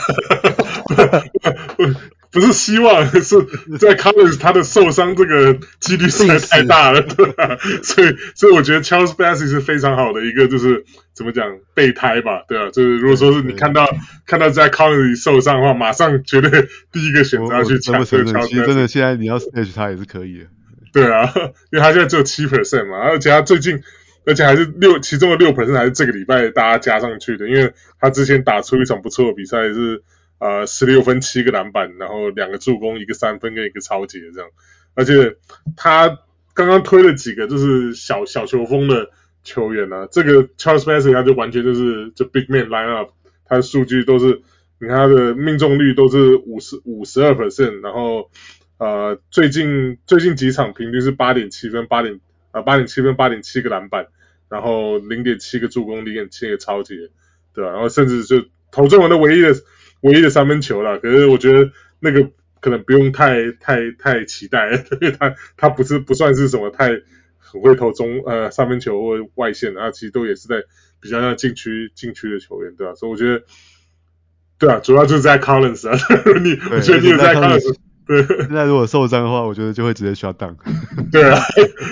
[2.31, 7.57] 不是希望， 是 Zach Collins 他的受伤这个几率实在太大了，对吧？
[7.81, 13.87] 所以所以我觉得 Charles Bassey 是非常好的一个，就是怎么讲备胎吧，对啊，就是如果说是你看到
[14.27, 18.65] 看到 Zach Collins 受伤的话，马上绝对第一个选择要去抢这个 Charles Bassey。
[18.65, 20.45] 真的，现在你要 stash 他也是可以的。
[20.93, 21.33] 对啊，
[21.71, 23.81] 因为他现在只有七 percent 嘛，而且他最近，
[24.27, 30.03] 而且还是六其中的六 percent 还是这个礼拜大家加上去的，因为他之前打出一场不错的比赛是。
[30.39, 34.49] 呃，十六分七个篮板，然后两个助攻，一个三分跟一个抄截这样。
[34.95, 35.35] 而且
[35.75, 36.19] 他
[36.53, 39.11] 刚刚推了几个就是小小球风的
[39.43, 43.09] 球员啊，这个 Charles Bassey 他就完全就是就 Big Man Lineup，
[43.45, 44.41] 他的数据都是
[44.79, 48.31] 你看他的命中率都是五十五十二 percent，然后
[48.77, 52.17] 呃最近最近几场平均是八点七分，八点
[52.51, 54.07] 呃八点七分，八点七个篮板，
[54.47, 56.95] 然后零点七个助攻，零点七个抄截，
[57.53, 57.71] 对吧？
[57.71, 59.53] 然后甚至就投中了的唯一的。
[60.01, 62.29] 唯一的三分球了，可是我觉得那个
[62.61, 64.71] 可能不用太太太期待，
[65.01, 66.89] 因为他他不是不算是什么太
[67.37, 70.63] 很会投中呃三分球或外线的，他其实都也是在
[71.01, 72.95] 比较像禁区禁区的球员，对吧？
[72.95, 73.43] 所以我觉得，
[74.57, 75.97] 对啊，主要就是在 Collins 啊，
[76.43, 77.75] 你我觉得你有在 Collins，
[78.07, 80.55] 对，现在如果受伤的话，我觉得就会直接 shut down，
[81.11, 81.41] 对啊，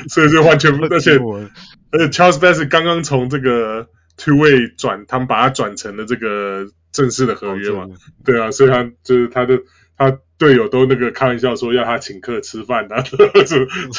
[0.10, 1.18] 所以就完全，而且
[1.92, 3.88] 而且 Charles Bassey 刚刚从这个
[4.18, 6.68] two way 转，他们把他转成了这个。
[6.98, 7.88] 正式的合约嘛，
[8.26, 9.62] 对啊，所以他就是他的
[9.96, 13.04] 他队友都那个开玩笑说要他请客吃饭啊，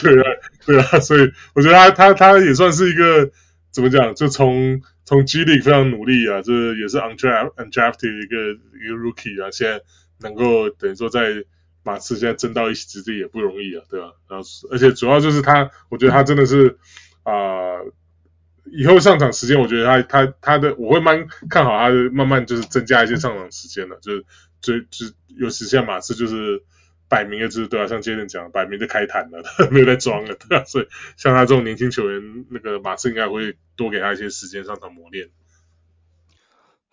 [0.02, 0.26] 对啊，
[0.66, 3.30] 对啊，所以我觉得他他他也算是一个
[3.70, 8.52] 怎么讲，就从从 G League 非常努力啊，就是也是 undraft undrafted 一个
[8.84, 9.80] 一个 rookie 啊，现在
[10.18, 11.44] 能够等于说在
[11.84, 14.10] 马刺现在争到一席之地也不容易啊，对吧？
[14.28, 16.78] 然后而且主要就是他，我觉得他真的是
[17.22, 17.32] 啊。
[17.32, 17.92] 呃
[18.72, 24.24] 以后上场时间，我觉得他他他的我会蛮看好他的，慢慢就是增加一些上场时间的，就是
[24.60, 26.62] 就就尤其像马刺就是
[27.08, 35.28] 摆明了就是对啊，像杰伦讲，摆明就开坛了， 没有在装了，对啊，所以像他这种年轻球员，那个马刺应该会多给他一些时间上场磨练。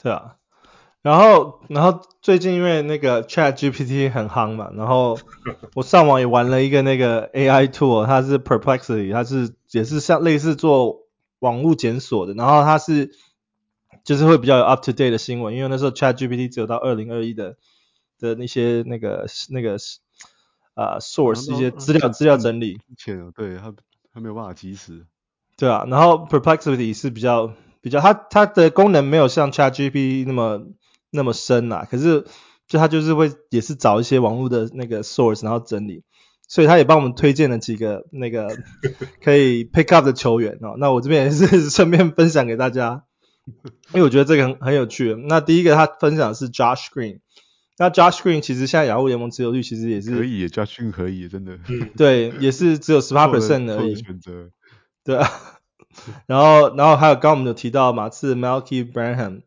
[0.01, 0.35] 对啊，
[1.01, 5.17] 然后然后最近因为那个 Chat GPT 很夯嘛，然后
[5.73, 11.04] 我上网也玩了一个那个 AI tool，它是 Perplexity，它是也是像类似做。
[11.39, 13.11] 网络检索的，然后它是
[14.03, 17.57] 就是会比较有 up to date 的新闻，因为那时候 Chat GPT 只有到二零二一的
[18.19, 19.75] 的那些那个那个
[20.73, 23.73] 啊、呃、source 一些资料资料整理，前对它
[24.13, 25.05] 它没有办法及时，
[25.57, 30.65] 对啊，然后 Perplexity 是比较比较它它的功能没有像 Chat GPT 那么
[31.09, 32.25] 那么深啊，可是
[32.67, 36.03] 就它就是会也是找一些网络的那个 source 然后整理。
[36.47, 38.57] 所以他也帮我们推荐了几个那个
[39.23, 40.75] 可以 pick up 的球员哦。
[40.77, 43.03] 那我这边也是 顺便分享给大家，
[43.93, 45.15] 因为我觉得这个很很有趣。
[45.27, 47.19] 那第一个他分享的是 Josh Green，
[47.77, 51.57] 那 Josh Green 其实现在雅虎联盟持有率其实也是可以，Josh Green 可以，真的。
[51.97, 53.95] 对，也是只有 十八 percent 而已。
[53.95, 54.49] 选择。
[55.03, 55.27] 对啊。
[56.27, 59.41] 然后，然后还有刚刚我们有提到马刺 Malky Branham。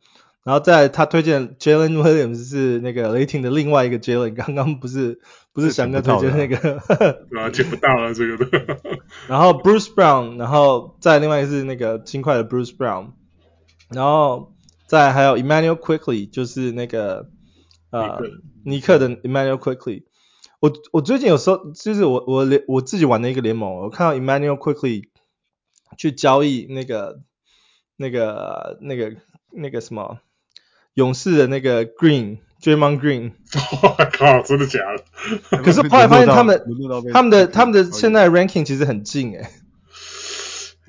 [0.49, 5.21] 然后再他推荐 Jalen Williams 是那个雷霆的另外一个 Jalen，刚刚不是
[5.53, 6.79] 不是翔哥推荐那个，
[7.39, 8.81] 啊，捡不到了这个的。
[9.29, 13.11] 然后 Bruce Brown，然后再另外一个是那个轻快的 Bruce Brown，
[13.91, 14.55] 然后
[14.87, 17.29] 再还有 Emmanuel Quickley，就是那个
[17.91, 18.19] 呃
[18.65, 20.05] 尼克的 Emmanuel Quickley。
[20.61, 25.11] 我我最近有时候就是我我联我自己玩的一个联盟，我看到 Emmanuel Quickley
[25.99, 27.21] 去交易那个
[27.99, 29.15] 那个那个
[29.53, 30.21] 那个什么。
[30.99, 32.39] 勇士的那个 Green，
[33.83, 33.89] 我
[34.19, 34.81] 靠，真的假
[35.49, 35.63] 的？
[35.63, 36.61] 可是后来发现他们
[37.13, 39.49] 他们的他们的现在 ranking 其实很近诶，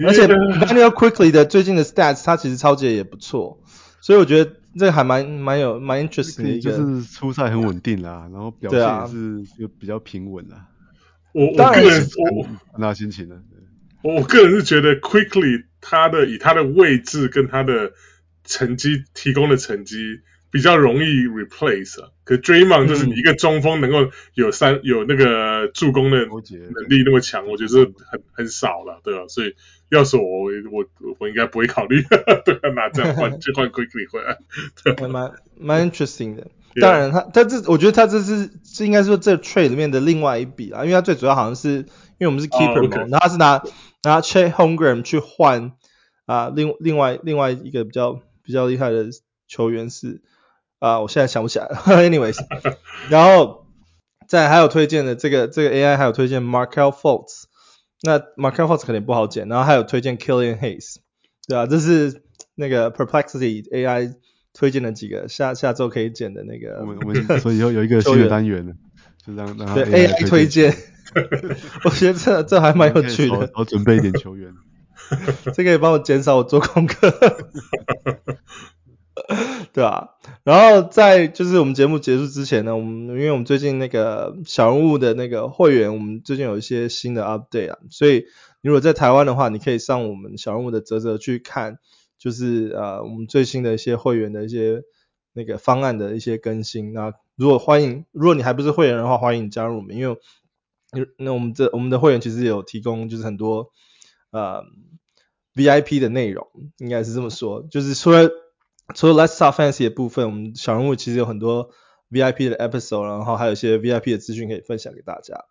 [0.04, 3.62] 而且 Daniel Quickly 的最近的 stats 他其实超级也不错，
[4.02, 9.08] 所以我觉得这个还蛮蛮有蛮 interesting 的一个，就是出赛很稳定啦，然后表现也
[9.46, 10.66] 是就比较平稳啦。
[11.34, 12.48] 我我个人我
[12.80, 13.36] 那心情呢？
[14.02, 17.92] 我我个人是觉得 Quickly 他的以他的位置跟他的
[18.50, 20.22] 成绩提供的成绩，
[20.52, 22.10] 比较容易 replace 啊。
[22.24, 27.78] 可 Draymond 就是你一个中锋能够有三、嗯、有那个助攻的能力那么强，我觉得是
[28.08, 29.26] 很很少了，对吧？
[29.28, 29.54] 所以
[29.90, 30.24] 要是我
[30.72, 30.86] 我
[31.20, 32.02] 我应该不会考虑，
[32.44, 32.70] 对吧？
[32.76, 34.38] 拿这样换 就换 Quickley 回来，
[34.84, 36.48] 对，蛮蛮 interesting 的。
[36.82, 41.86] 当然他，他他这我觉得他这是这应该是说这 trade 里面的另外一笔啊，因为他最主要好像是因
[42.20, 43.62] 为我们是 keeper 嘛，然后他是拿
[44.04, 45.74] 拿 Chet Holmgren 去换
[46.26, 49.06] 啊，另另外另外一个比较比较厉害的
[49.48, 50.24] 球员是
[50.80, 52.36] 啊，我现在想不起来了， anyways，
[53.12, 53.68] 然后
[54.28, 57.44] 再还有推荐的这个这个 AI 还有推荐 Markelle Fultz，
[58.02, 60.96] 那 Markelle Fultz 肯定不好捡，然后还有推荐 Killian Hayes，
[61.48, 62.24] 对啊，这是
[62.56, 64.16] 那个 Perplexity AI。
[64.52, 68.74] 推荐的几个下下周可以捡的那个，我们我们所以以后有一个新的单元了，
[69.24, 70.76] 就让让他 AI 对 AI 推荐，
[71.86, 73.52] 我觉得这这还蛮有趣的。
[73.54, 74.52] 我准备一点球员，
[75.54, 77.12] 这可以帮我减少我做功课，
[79.74, 80.10] 对啊，
[80.44, 88.26] 然后在就是我们节目结束之前呢，我们因为我们最近那个小人物的那个会员，我们最近有一些新的 update 啊，所以
[88.62, 91.80] 如果在台湾的话，你可以上我们小人物的泽泽去看。
[92.20, 94.82] 就是呃，我们最新的一些会员的一些
[95.32, 96.92] 那个方案的一些更新。
[96.92, 100.18] 那如果欢迎，如果你还不是会员的话，欢迎你加入我们，因为
[101.18, 103.72] 那我们这我们的会员其实有提供就是很多
[104.32, 104.64] 呃
[105.56, 107.68] VIP 的内容，应该是这么说。
[107.70, 108.30] 就是除了
[108.96, 111.72] 除了 Let's Talk Fantasy 的部分，我们小人物其实有很多
[112.12, 115.46] VIP 的 episode，然后还有一些 VIP 的资讯可以分享给大家。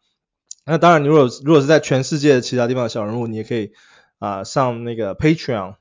[0.64, 3.72] 那当然，你如果如果是在全世界的其他地方的小人物，你也可以
[4.18, 5.74] 啊、上那个 Patreon。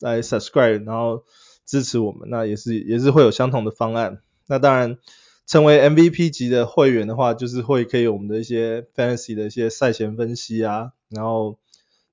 [0.00, 1.22] 来 subscribe，然后
[1.64, 4.20] 支持我们，那也是也是会有相同的方案。
[4.48, 4.98] 那当然，
[5.46, 11.60] 成为 MVP 级的会员的话，就是会可以有我们的一些 fantasy 的一些赛前分析啊，然后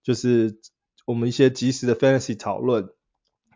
[0.09, 0.57] 就是
[1.05, 2.89] 我们一些及时的 fantasy 讨论，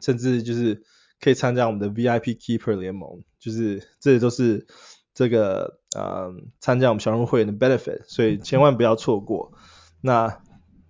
[0.02, 0.84] 甚至就是
[1.20, 4.68] 可以参加我们的 VIP Keeper 联盟，就是这些都是
[5.16, 9.54] 这个呃参加我们小人物会员的 benefit，所以千万不要错过。
[10.00, 10.38] 那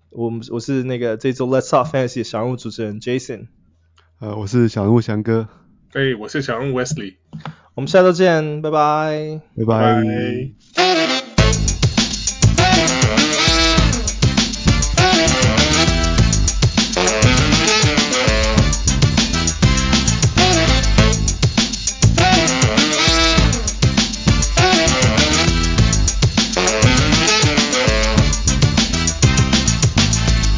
[0.10, 3.48] 我们我是那个这周 Let's Talk Fantasy 的小人物主持人 Jason，
[4.20, 5.48] 呃，我是小人物翔哥，
[5.94, 7.16] 哎，我是小人物 Wesley，
[7.74, 11.03] 我们下周见，拜拜，拜拜。